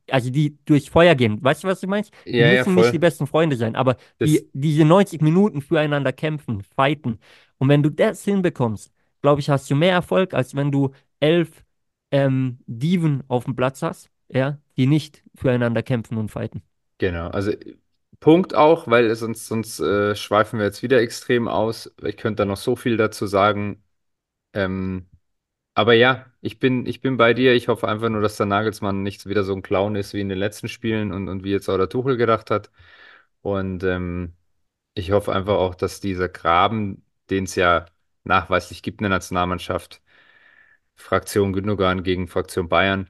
also 0.10 0.30
die 0.32 0.58
durchs 0.66 0.88
Feuer 0.88 1.16
gehen. 1.16 1.44
Weißt 1.44 1.64
du, 1.64 1.68
was 1.68 1.84
ich 1.84 1.90
meine? 1.90 2.08
Die 2.38 2.44
Ja, 2.44 2.52
ja, 2.54 2.66
müssen 2.66 2.76
nicht 2.76 2.92
die 2.92 3.00
besten 3.00 3.28
Freunde 3.28 3.56
sein, 3.56 3.76
aber 3.76 3.98
Das, 4.20 4.44
die 4.44 4.50
diese 4.54 4.86
90 4.86 5.22
Minuten 5.22 5.62
füreinander 5.62 6.12
kämpfen, 6.14 6.64
fighten. 6.64 7.20
Und 7.58 7.70
wenn 7.70 7.84
du 7.84 7.90
das 7.92 8.24
hinbekommst, 8.24 8.92
glaube 9.22 9.42
ich, 9.42 9.50
hast 9.50 9.70
du 9.70 9.76
mehr 9.76 9.94
Erfolg, 9.94 10.34
als 10.34 10.56
wenn 10.56 10.72
du 10.72 10.92
elf 11.20 11.64
ähm, 12.12 12.60
Diven 12.68 13.24
auf 13.28 13.46
dem 13.46 13.56
Platz 13.56 13.82
hast, 13.84 14.10
ja, 14.30 14.58
die 14.78 14.88
nicht 14.88 15.24
füreinander 15.36 15.84
kämpfen 15.84 16.18
und 16.18 16.30
fighten. 16.32 16.64
genau. 16.98 17.30
Also 17.30 17.52
Punkt 18.20 18.54
auch, 18.56 18.88
weil 18.88 19.14
sonst, 19.16 19.48
sonst 19.48 19.80
äh, 19.80 20.16
schweifen 20.16 20.60
wir 20.60 20.66
jetzt 20.66 20.84
wieder 20.84 21.00
extrem 21.02 21.48
aus. 21.48 21.94
Ich 22.04 22.18
könnte 22.18 22.38
da 22.44 22.46
noch 22.46 22.58
so 22.58 22.76
viel 22.76 22.98
dazu 22.98 23.28
sagen. 23.28 23.84
Ähm, 24.54 25.10
aber 25.76 25.94
ja, 25.94 26.28
ich 26.42 26.60
bin, 26.60 26.86
ich 26.86 27.02
bin 27.02 27.18
bei 27.18 27.34
dir. 27.34 27.54
Ich 27.56 27.68
hoffe 27.70 27.88
einfach 27.88 28.10
nur, 28.10 28.22
dass 28.22 28.38
der 28.38 28.48
Nagelsmann 28.48 29.04
nicht 29.04 29.26
wieder 29.28 29.44
so 29.44 29.54
ein 29.56 29.64
Clown 29.64 29.96
ist 29.96 30.14
wie 30.14 30.22
in 30.22 30.30
den 30.30 30.40
letzten 30.40 30.70
Spielen 30.70 31.14
und, 31.14 31.30
und 31.30 31.44
wie 31.44 31.52
jetzt 31.52 31.70
auch 31.70 31.78
der 31.78 31.90
Tuchel 31.90 32.18
gedacht 32.18 32.52
hat. 32.52 32.72
Und 33.42 33.84
ähm, 33.84 34.36
ich 34.96 35.12
hoffe 35.12 35.34
einfach 35.34 35.56
auch, 35.56 35.76
dass 35.76 36.02
dieser 36.02 36.30
Graben, 36.30 37.06
den 37.30 37.46
es 37.46 37.56
ja 37.56 37.86
nachweislich 38.26 38.84
gibt 38.84 39.02
in 39.02 39.06
der 39.06 39.12
Nationalmannschaft, 39.12 40.02
Fraktion 40.96 41.54
Gündogan 41.54 42.04
gegen 42.04 42.28
Fraktion 42.28 42.70
Bayern, 42.70 43.10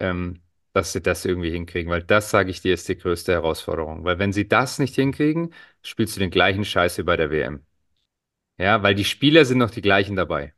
ähm, 0.00 0.42
dass 0.76 0.92
sie 0.92 1.00
das 1.00 1.24
irgendwie 1.24 1.50
hinkriegen, 1.50 1.90
weil 1.90 2.02
das, 2.02 2.30
sage 2.30 2.50
ich 2.50 2.60
dir, 2.60 2.74
ist 2.74 2.88
die 2.88 2.98
größte 2.98 3.32
Herausforderung. 3.32 4.04
Weil 4.04 4.18
wenn 4.18 4.32
sie 4.32 4.46
das 4.46 4.78
nicht 4.78 4.94
hinkriegen, 4.94 5.54
spielst 5.82 6.16
du 6.16 6.20
den 6.20 6.30
gleichen 6.30 6.64
Scheiß 6.64 6.98
wie 6.98 7.02
bei 7.02 7.16
der 7.16 7.30
WM. 7.30 7.64
Ja, 8.58 8.82
weil 8.82 8.94
die 8.94 9.04
Spieler 9.04 9.44
sind 9.44 9.58
noch 9.58 9.70
die 9.70 9.80
gleichen 9.80 10.16
dabei. 10.16 10.52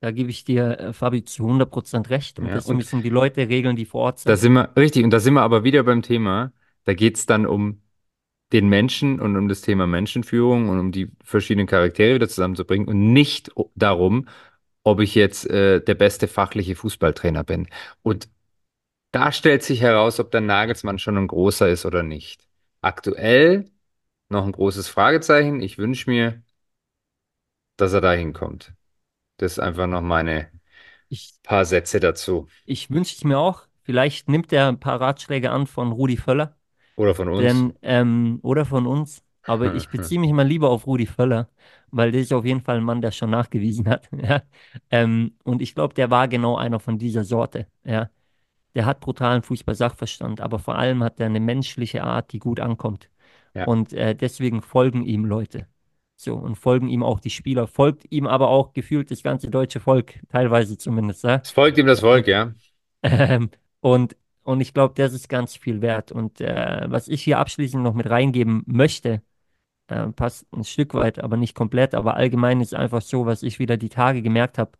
Da 0.00 0.10
gebe 0.10 0.30
ich 0.30 0.44
dir, 0.44 0.78
äh, 0.78 0.92
Fabi, 0.92 1.24
zu 1.24 1.44
100% 1.44 2.10
recht. 2.10 2.38
Und 2.38 2.46
Ja, 2.46 2.54
das 2.54 2.68
müssen 2.68 3.02
die 3.02 3.08
Leute 3.08 3.48
regeln, 3.48 3.76
die 3.76 3.84
vor 3.84 4.02
Ort 4.02 4.26
da 4.26 4.36
sind. 4.36 4.38
sind 4.38 4.52
wir, 4.54 4.76
richtig, 4.76 5.04
und 5.04 5.10
da 5.10 5.20
sind 5.20 5.34
wir 5.34 5.42
aber 5.42 5.64
wieder 5.64 5.82
beim 5.84 6.02
Thema, 6.02 6.52
da 6.84 6.94
geht 6.94 7.16
es 7.16 7.26
dann 7.26 7.46
um 7.46 7.80
den 8.52 8.68
Menschen 8.68 9.20
und 9.20 9.36
um 9.36 9.48
das 9.48 9.60
Thema 9.60 9.86
Menschenführung 9.86 10.68
und 10.70 10.78
um 10.78 10.92
die 10.92 11.10
verschiedenen 11.22 11.66
Charaktere 11.66 12.14
wieder 12.14 12.28
zusammenzubringen 12.28 12.88
und 12.88 13.12
nicht 13.12 13.50
darum, 13.74 14.26
ob 14.84 15.00
ich 15.00 15.14
jetzt 15.14 15.48
äh, 15.50 15.80
der 15.82 15.94
beste 15.94 16.28
fachliche 16.28 16.74
Fußballtrainer 16.74 17.44
bin. 17.44 17.68
Und 18.02 18.28
da 19.12 19.32
stellt 19.32 19.62
sich 19.62 19.80
heraus, 19.82 20.20
ob 20.20 20.30
der 20.30 20.40
Nagelsmann 20.40 20.98
schon 20.98 21.16
ein 21.18 21.26
großer 21.28 21.68
ist 21.68 21.86
oder 21.86 22.02
nicht. 22.02 22.46
Aktuell 22.80 23.70
noch 24.28 24.44
ein 24.46 24.52
großes 24.52 24.88
Fragezeichen. 24.88 25.60
Ich 25.62 25.78
wünsche 25.78 26.10
mir, 26.10 26.42
dass 27.76 27.92
er 27.94 28.00
da 28.02 28.12
hinkommt. 28.12 28.74
Das 29.38 29.52
ist 29.52 29.58
einfach 29.58 29.86
noch 29.86 30.02
meine 30.02 30.50
Ich, 31.08 31.34
paar 31.42 31.64
Sätze 31.64 32.00
dazu. 32.00 32.48
ich 32.64 32.90
wünsche 32.90 33.14
es 33.16 33.24
mir 33.24 33.38
auch. 33.38 33.66
Vielleicht 33.82 34.28
nimmt 34.28 34.52
er 34.52 34.68
ein 34.68 34.80
paar 34.80 35.00
Ratschläge 35.00 35.50
an 35.50 35.66
von 35.66 35.92
Rudi 35.92 36.16
Völler. 36.16 36.56
Oder 36.96 37.14
von 37.14 37.28
uns. 37.28 37.44
Denn, 37.44 37.74
ähm, 37.82 38.40
oder 38.42 38.64
von 38.66 38.86
uns. 38.86 39.22
Aber 39.46 39.74
ich 39.74 39.88
beziehe 39.90 40.20
mich 40.20 40.32
mal 40.32 40.46
lieber 40.46 40.70
auf 40.70 40.86
Rudi 40.86 41.06
Völler, 41.06 41.48
weil 41.90 42.12
der 42.12 42.20
ist 42.22 42.32
auf 42.32 42.44
jeden 42.44 42.60
Fall 42.62 42.78
ein 42.78 42.84
Mann, 42.84 43.00
der 43.00 43.12
schon 43.12 43.30
nachgewiesen 43.30 43.88
hat. 43.88 44.08
Ja? 44.22 44.42
Ähm, 44.90 45.36
und 45.44 45.62
ich 45.62 45.74
glaube, 45.74 45.94
der 45.94 46.10
war 46.10 46.28
genau 46.28 46.56
einer 46.56 46.80
von 46.80 46.98
dieser 46.98 47.24
Sorte. 47.24 47.66
Ja? 47.84 48.10
Der 48.78 48.86
hat 48.86 49.00
brutalen 49.00 49.42
Fußball-Sachverstand, 49.42 50.40
aber 50.40 50.60
vor 50.60 50.78
allem 50.78 51.02
hat 51.02 51.18
er 51.18 51.26
eine 51.26 51.40
menschliche 51.40 52.04
Art, 52.04 52.30
die 52.32 52.38
gut 52.38 52.60
ankommt. 52.60 53.10
Ja. 53.52 53.64
Und 53.64 53.92
äh, 53.92 54.14
deswegen 54.14 54.62
folgen 54.62 55.04
ihm 55.04 55.24
Leute. 55.24 55.66
So, 56.14 56.36
und 56.36 56.54
folgen 56.54 56.88
ihm 56.88 57.02
auch 57.02 57.18
die 57.18 57.30
Spieler, 57.30 57.66
folgt 57.66 58.06
ihm 58.12 58.28
aber 58.28 58.50
auch 58.50 58.74
gefühlt 58.74 59.10
das 59.10 59.24
ganze 59.24 59.50
deutsche 59.50 59.80
Volk, 59.80 60.20
teilweise 60.28 60.78
zumindest. 60.78 61.24
Ja? 61.24 61.40
Es 61.42 61.50
folgt 61.50 61.76
ihm 61.76 61.86
das 61.86 61.98
Volk, 61.98 62.28
ja. 62.28 62.52
Ähm, 63.02 63.50
und, 63.80 64.16
und 64.44 64.60
ich 64.60 64.74
glaube, 64.74 64.94
das 64.96 65.12
ist 65.12 65.28
ganz 65.28 65.56
viel 65.56 65.82
wert. 65.82 66.12
Und 66.12 66.40
äh, 66.40 66.86
was 66.86 67.08
ich 67.08 67.24
hier 67.24 67.40
abschließend 67.40 67.82
noch 67.82 67.94
mit 67.94 68.08
reingeben 68.08 68.62
möchte, 68.66 69.22
äh, 69.88 70.06
passt 70.10 70.46
ein 70.52 70.62
Stück 70.62 70.94
weit, 70.94 71.18
aber 71.18 71.36
nicht 71.36 71.56
komplett, 71.56 71.96
aber 71.96 72.14
allgemein 72.14 72.60
ist 72.60 72.76
einfach 72.76 73.02
so, 73.02 73.26
was 73.26 73.42
ich 73.42 73.58
wieder 73.58 73.76
die 73.76 73.88
Tage 73.88 74.22
gemerkt 74.22 74.56
habe. 74.56 74.70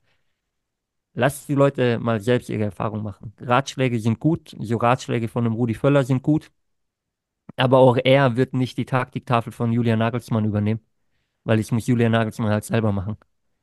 Lasst 1.18 1.48
die 1.50 1.54
Leute 1.54 1.98
mal 1.98 2.20
selbst 2.20 2.48
ihre 2.50 2.64
Erfahrung 2.64 3.02
machen. 3.02 3.34
Ratschläge 3.40 4.00
sind 4.00 4.20
gut, 4.20 4.56
so 4.60 4.76
Ratschläge 4.78 5.28
von 5.28 5.44
einem 5.46 5.54
Rudi 5.54 5.74
Völler 5.74 6.04
sind 6.04 6.22
gut, 6.22 6.50
aber 7.56 7.78
auch 7.78 7.96
er 8.02 8.36
wird 8.36 8.54
nicht 8.54 8.78
die 8.78 8.84
Taktiktafel 8.86 9.52
von 9.52 9.72
Julian 9.72 9.98
Nagelsmann 9.98 10.44
übernehmen, 10.44 10.80
weil 11.44 11.60
ich 11.60 11.72
muss 11.72 11.86
Julian 11.86 12.12
Nagelsmann 12.12 12.50
halt 12.52 12.64
selber 12.64 12.92
machen. 12.92 13.16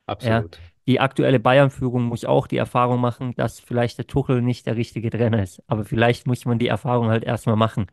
Absolut. 0.06 0.60
Die 0.86 1.00
aktuelle 1.00 1.40
Bayern-Führung 1.40 2.04
muss 2.04 2.24
auch 2.24 2.46
die 2.46 2.56
Erfahrung 2.58 3.00
machen, 3.00 3.34
dass 3.34 3.58
vielleicht 3.60 3.98
der 3.98 4.06
Tuchel 4.06 4.42
nicht 4.42 4.66
der 4.66 4.76
richtige 4.76 5.10
Trainer 5.10 5.42
ist. 5.42 5.62
Aber 5.66 5.84
vielleicht 5.84 6.26
muss 6.26 6.44
man 6.44 6.58
die 6.58 6.68
Erfahrung 6.68 7.08
halt 7.08 7.24
erstmal 7.24 7.56
machen, 7.56 7.86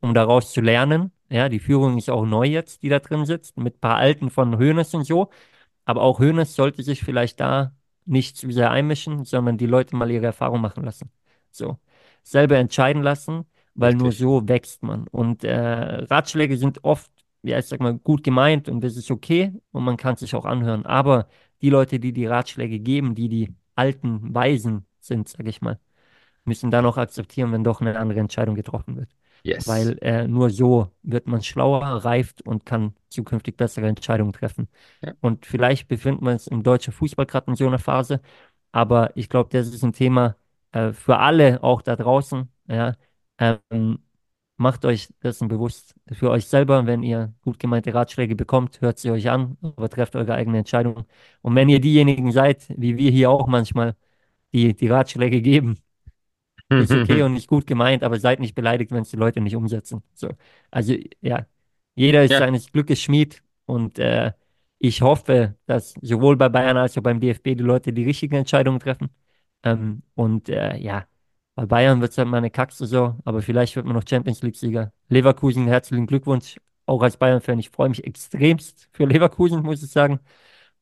um 0.00 0.14
daraus 0.14 0.52
zu 0.52 0.60
lernen. 0.60 1.12
Ja, 1.30 1.48
die 1.48 1.60
Führung 1.60 1.98
ist 1.98 2.10
auch 2.10 2.26
neu 2.26 2.46
jetzt, 2.46 2.82
die 2.82 2.90
da 2.90 2.98
drin 3.00 3.24
sitzt, 3.26 3.56
mit 3.58 3.76
ein 3.76 3.80
paar 3.80 3.96
Alten 3.96 4.30
von 4.30 4.58
Hoeneß 4.58 4.94
und 4.94 5.04
so. 5.04 5.30
Aber 5.86 6.02
auch 6.02 6.20
Hoeneß 6.20 6.54
sollte 6.56 6.82
sich 6.82 7.02
vielleicht 7.04 7.40
da 7.40 7.74
nicht 8.06 8.36
zu 8.36 8.50
sehr 8.50 8.70
einmischen, 8.70 9.24
sondern 9.24 9.58
die 9.58 9.66
Leute 9.66 9.96
mal 9.96 10.10
ihre 10.10 10.26
Erfahrung 10.26 10.60
machen 10.60 10.84
lassen. 10.84 11.10
So. 11.50 11.78
Selber 12.22 12.56
entscheiden 12.56 13.02
lassen, 13.02 13.46
weil 13.74 13.94
nur 13.94 14.08
Richtig. 14.08 14.20
so 14.20 14.48
wächst 14.48 14.82
man. 14.82 15.06
Und 15.08 15.44
äh, 15.44 15.54
Ratschläge 16.04 16.56
sind 16.56 16.84
oft, 16.84 17.10
ja, 17.42 17.58
ich 17.58 17.66
sag 17.66 17.80
mal, 17.80 17.94
gut 17.98 18.22
gemeint 18.24 18.68
und 18.68 18.82
das 18.82 18.96
ist 18.96 19.10
okay 19.10 19.52
und 19.72 19.84
man 19.84 19.96
kann 19.96 20.16
sich 20.16 20.34
auch 20.34 20.44
anhören. 20.46 20.86
Aber 20.86 21.28
die 21.62 21.70
Leute, 21.70 22.00
die 22.00 22.12
die 22.12 22.26
Ratschläge 22.26 22.80
geben, 22.80 23.14
die 23.14 23.28
die 23.28 23.54
alten 23.74 24.34
Weisen 24.34 24.86
sind, 25.00 25.28
sag 25.28 25.46
ich 25.48 25.60
mal, 25.60 25.78
müssen 26.44 26.70
dann 26.70 26.86
auch 26.86 26.98
akzeptieren, 26.98 27.52
wenn 27.52 27.64
doch 27.64 27.80
eine 27.80 27.98
andere 27.98 28.20
Entscheidung 28.20 28.54
getroffen 28.54 28.96
wird. 28.96 29.10
Yes. 29.44 29.66
Weil 29.68 29.98
äh, 30.00 30.26
nur 30.26 30.48
so 30.50 30.90
wird 31.02 31.26
man 31.26 31.42
schlauer, 31.42 31.82
reift 31.82 32.42
und 32.46 32.64
kann 32.64 32.94
zukünftig 33.10 33.56
bessere 33.56 33.86
Entscheidungen 33.86 34.32
treffen. 34.32 34.68
Ja. 35.02 35.12
Und 35.20 35.44
vielleicht 35.46 35.86
befinden 35.88 36.24
wir 36.24 36.32
uns 36.32 36.46
im 36.46 36.62
deutschen 36.62 36.92
Fußball 36.94 37.26
gerade 37.26 37.50
in 37.50 37.56
so 37.56 37.66
einer 37.66 37.78
Phase, 37.78 38.20
aber 38.72 39.16
ich 39.16 39.28
glaube, 39.28 39.50
das 39.52 39.68
ist 39.68 39.84
ein 39.84 39.92
Thema 39.92 40.36
äh, 40.72 40.92
für 40.92 41.18
alle, 41.18 41.62
auch 41.62 41.82
da 41.82 41.94
draußen. 41.96 42.48
Ja, 42.68 42.94
ähm, 43.38 43.98
macht 44.56 44.84
euch 44.84 45.08
dessen 45.22 45.48
bewusst. 45.48 45.94
Für 46.12 46.30
euch 46.30 46.46
selber, 46.48 46.86
wenn 46.86 47.02
ihr 47.02 47.34
gut 47.42 47.58
gemeinte 47.58 47.92
Ratschläge 47.94 48.36
bekommt, 48.36 48.80
hört 48.80 48.98
sie 48.98 49.10
euch 49.10 49.28
an, 49.30 49.58
aber 49.62 49.88
trefft 49.90 50.16
eure 50.16 50.34
eigene 50.34 50.58
Entscheidung. 50.58 51.04
Und 51.42 51.54
wenn 51.54 51.68
ihr 51.68 51.80
diejenigen 51.80 52.32
seid, 52.32 52.66
wie 52.76 52.96
wir 52.96 53.10
hier 53.10 53.30
auch 53.30 53.46
manchmal, 53.46 53.94
die 54.52 54.74
die 54.74 54.88
Ratschläge 54.88 55.42
geben, 55.42 55.78
ist 56.76 56.90
okay 56.94 57.22
und 57.22 57.34
nicht 57.34 57.48
gut 57.48 57.66
gemeint, 57.66 58.02
aber 58.02 58.18
seid 58.18 58.40
nicht 58.40 58.54
beleidigt, 58.54 58.90
wenn 58.92 59.02
es 59.02 59.10
die 59.10 59.16
Leute 59.16 59.40
nicht 59.40 59.56
umsetzen. 59.56 60.02
So. 60.14 60.30
Also 60.70 60.94
ja, 61.20 61.46
jeder 61.94 62.24
ist 62.24 62.32
Ja. 62.32 62.38
seines 62.38 62.70
Glückes 62.72 63.00
Schmied 63.02 63.42
und 63.66 63.98
äh, 63.98 64.32
ich 64.78 65.02
hoffe, 65.02 65.56
dass 65.66 65.94
sowohl 66.02 66.36
bei 66.36 66.48
Bayern 66.48 66.76
als 66.76 66.98
auch 66.98 67.02
beim 67.02 67.20
DFB 67.20 67.54
die 67.54 67.62
Leute 67.64 67.92
die 67.92 68.04
richtigen 68.04 68.34
Entscheidungen 68.36 68.80
treffen. 68.80 69.08
Ähm, 69.62 70.02
und 70.14 70.48
äh, 70.48 70.76
ja, 70.76 71.06
bei 71.54 71.66
Bayern 71.66 72.00
wird 72.00 72.10
es 72.12 72.18
halt 72.18 72.28
mal 72.28 72.38
eine 72.38 72.50
Kacksaison, 72.50 73.20
aber 73.24 73.40
vielleicht 73.42 73.76
wird 73.76 73.86
man 73.86 73.94
noch 73.96 74.04
Champions 74.08 74.42
League-Sieger. 74.42 74.92
Leverkusen, 75.08 75.66
herzlichen 75.66 76.06
Glückwunsch, 76.06 76.58
auch 76.86 77.02
als 77.02 77.16
Bayern-Fan. 77.16 77.58
Ich 77.60 77.70
freue 77.70 77.88
mich 77.88 78.04
extremst 78.04 78.88
für 78.92 79.06
Leverkusen, 79.06 79.62
muss 79.62 79.82
ich 79.82 79.90
sagen. 79.90 80.20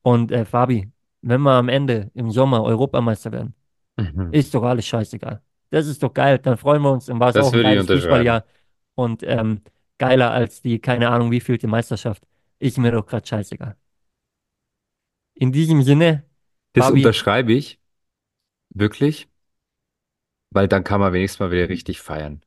Und 0.01 0.31
äh, 0.31 0.45
Fabi, 0.45 0.91
wenn 1.21 1.41
wir 1.41 1.51
am 1.53 1.69
Ende 1.69 2.11
im 2.13 2.31
Sommer 2.31 2.63
Europameister 2.63 3.31
werden, 3.31 3.55
Mhm. 3.97 4.31
ist 4.31 4.53
doch 4.53 4.63
alles 4.63 4.85
scheißegal. 4.87 5.41
Das 5.73 5.87
ist 5.87 6.03
doch 6.03 6.13
geil. 6.13 6.37
Dann 6.37 6.57
freuen 6.57 6.83
wir 6.83 6.91
uns. 6.91 7.07
Dann 7.07 7.19
war 7.19 7.29
es 7.29 7.33
Das 7.33 7.47
auch 7.47 7.53
ein 7.53 7.63
geiles. 7.63 7.87
Fußballjahr. 7.87 8.45
Und 8.95 9.23
ähm, 9.23 9.61
geiler 9.97 10.31
als 10.31 10.61
die, 10.61 10.79
keine 10.79 11.09
Ahnung, 11.09 11.31
wievielte 11.31 11.67
Meisterschaft. 11.67 12.23
Ist 12.59 12.77
mir 12.77 12.91
doch 12.91 13.05
gerade 13.05 13.25
scheißegal. 13.25 13.75
In 15.33 15.51
diesem 15.51 15.81
Sinne, 15.81 16.23
Das 16.73 16.85
Fabi, 16.85 16.99
unterschreibe 16.99 17.53
ich. 17.53 17.79
Wirklich. 18.69 19.27
Weil 20.51 20.67
dann 20.67 20.83
kann 20.83 20.99
man 20.99 21.13
wenigstens 21.13 21.39
mal 21.39 21.51
wieder 21.51 21.69
richtig 21.69 21.99
feiern. 22.01 22.41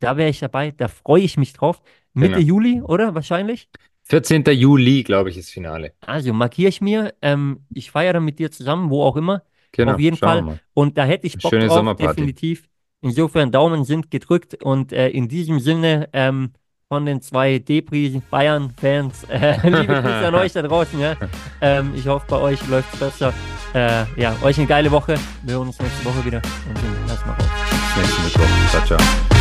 da 0.00 0.16
wäre 0.16 0.28
ich 0.28 0.40
dabei. 0.40 0.70
Da 0.70 0.88
freue 0.88 1.22
ich 1.22 1.36
mich 1.36 1.52
drauf. 1.54 1.82
Mitte 2.12 2.34
Genau. 2.36 2.46
Juli, 2.46 2.82
oder? 2.82 3.14
Wahrscheinlich. 3.14 3.68
14. 4.04 4.52
Juli, 4.52 5.02
glaube 5.02 5.30
ich, 5.30 5.36
ist 5.38 5.50
Finale. 5.50 5.94
Also 6.00 6.32
markiere 6.32 6.68
ich 6.68 6.80
mir. 6.80 7.14
Ähm, 7.22 7.64
ich 7.74 7.90
feiere 7.90 8.20
mit 8.20 8.38
dir 8.38 8.50
zusammen, 8.50 8.90
wo 8.90 9.02
auch 9.02 9.16
immer. 9.16 9.42
Genau. 9.72 9.94
Auf 9.94 10.00
jeden 10.00 10.16
Fall. 10.16 10.42
mal. 10.42 10.60
Und 10.74 10.98
da 10.98 11.04
hätte 11.04 11.26
ich 11.26 11.38
Bock 11.38 11.50
schöne 11.50 11.66
drauf, 11.68 11.96
definitiv. 11.96 12.64
Insofern 13.00 13.52
Daumen 13.52 13.84
sind 13.84 14.10
gedrückt 14.10 14.62
und 14.62 14.92
äh, 14.92 15.08
in 15.08 15.28
diesem 15.28 15.60
Sinne 15.60 16.08
ähm, 16.12 16.50
von 16.88 17.06
den 17.06 17.20
zwei 17.20 17.58
Depri 17.58 18.20
Bayern-Fans, 18.30 19.24
äh, 19.24 19.56
liebe 19.68 19.94
Grüße 19.94 20.26
an 20.26 20.34
euch 20.34 20.52
da 20.52 20.62
draußen. 20.62 20.98
Ja? 20.98 21.14
Ähm, 21.60 21.92
ich 21.94 22.06
hoffe, 22.08 22.26
bei 22.28 22.38
euch 22.38 22.66
läuft 22.68 22.92
es 22.94 23.00
besser. 23.00 23.34
Äh, 23.74 24.04
ja, 24.16 24.34
euch 24.42 24.58
eine 24.58 24.66
geile 24.66 24.90
Woche. 24.90 25.16
Wir 25.42 25.54
hören 25.54 25.68
uns 25.68 25.78
nächste 25.78 26.04
Woche 26.04 26.24
wieder 26.24 26.40
und 26.68 26.78
sind 26.78 27.08
erstmal 27.08 27.36
raus. 27.36 27.46
Bis 27.94 28.02
nächsten 28.02 28.24
Mittwoch. 28.24 28.70
Ciao, 28.70 28.84
ciao. 28.98 29.37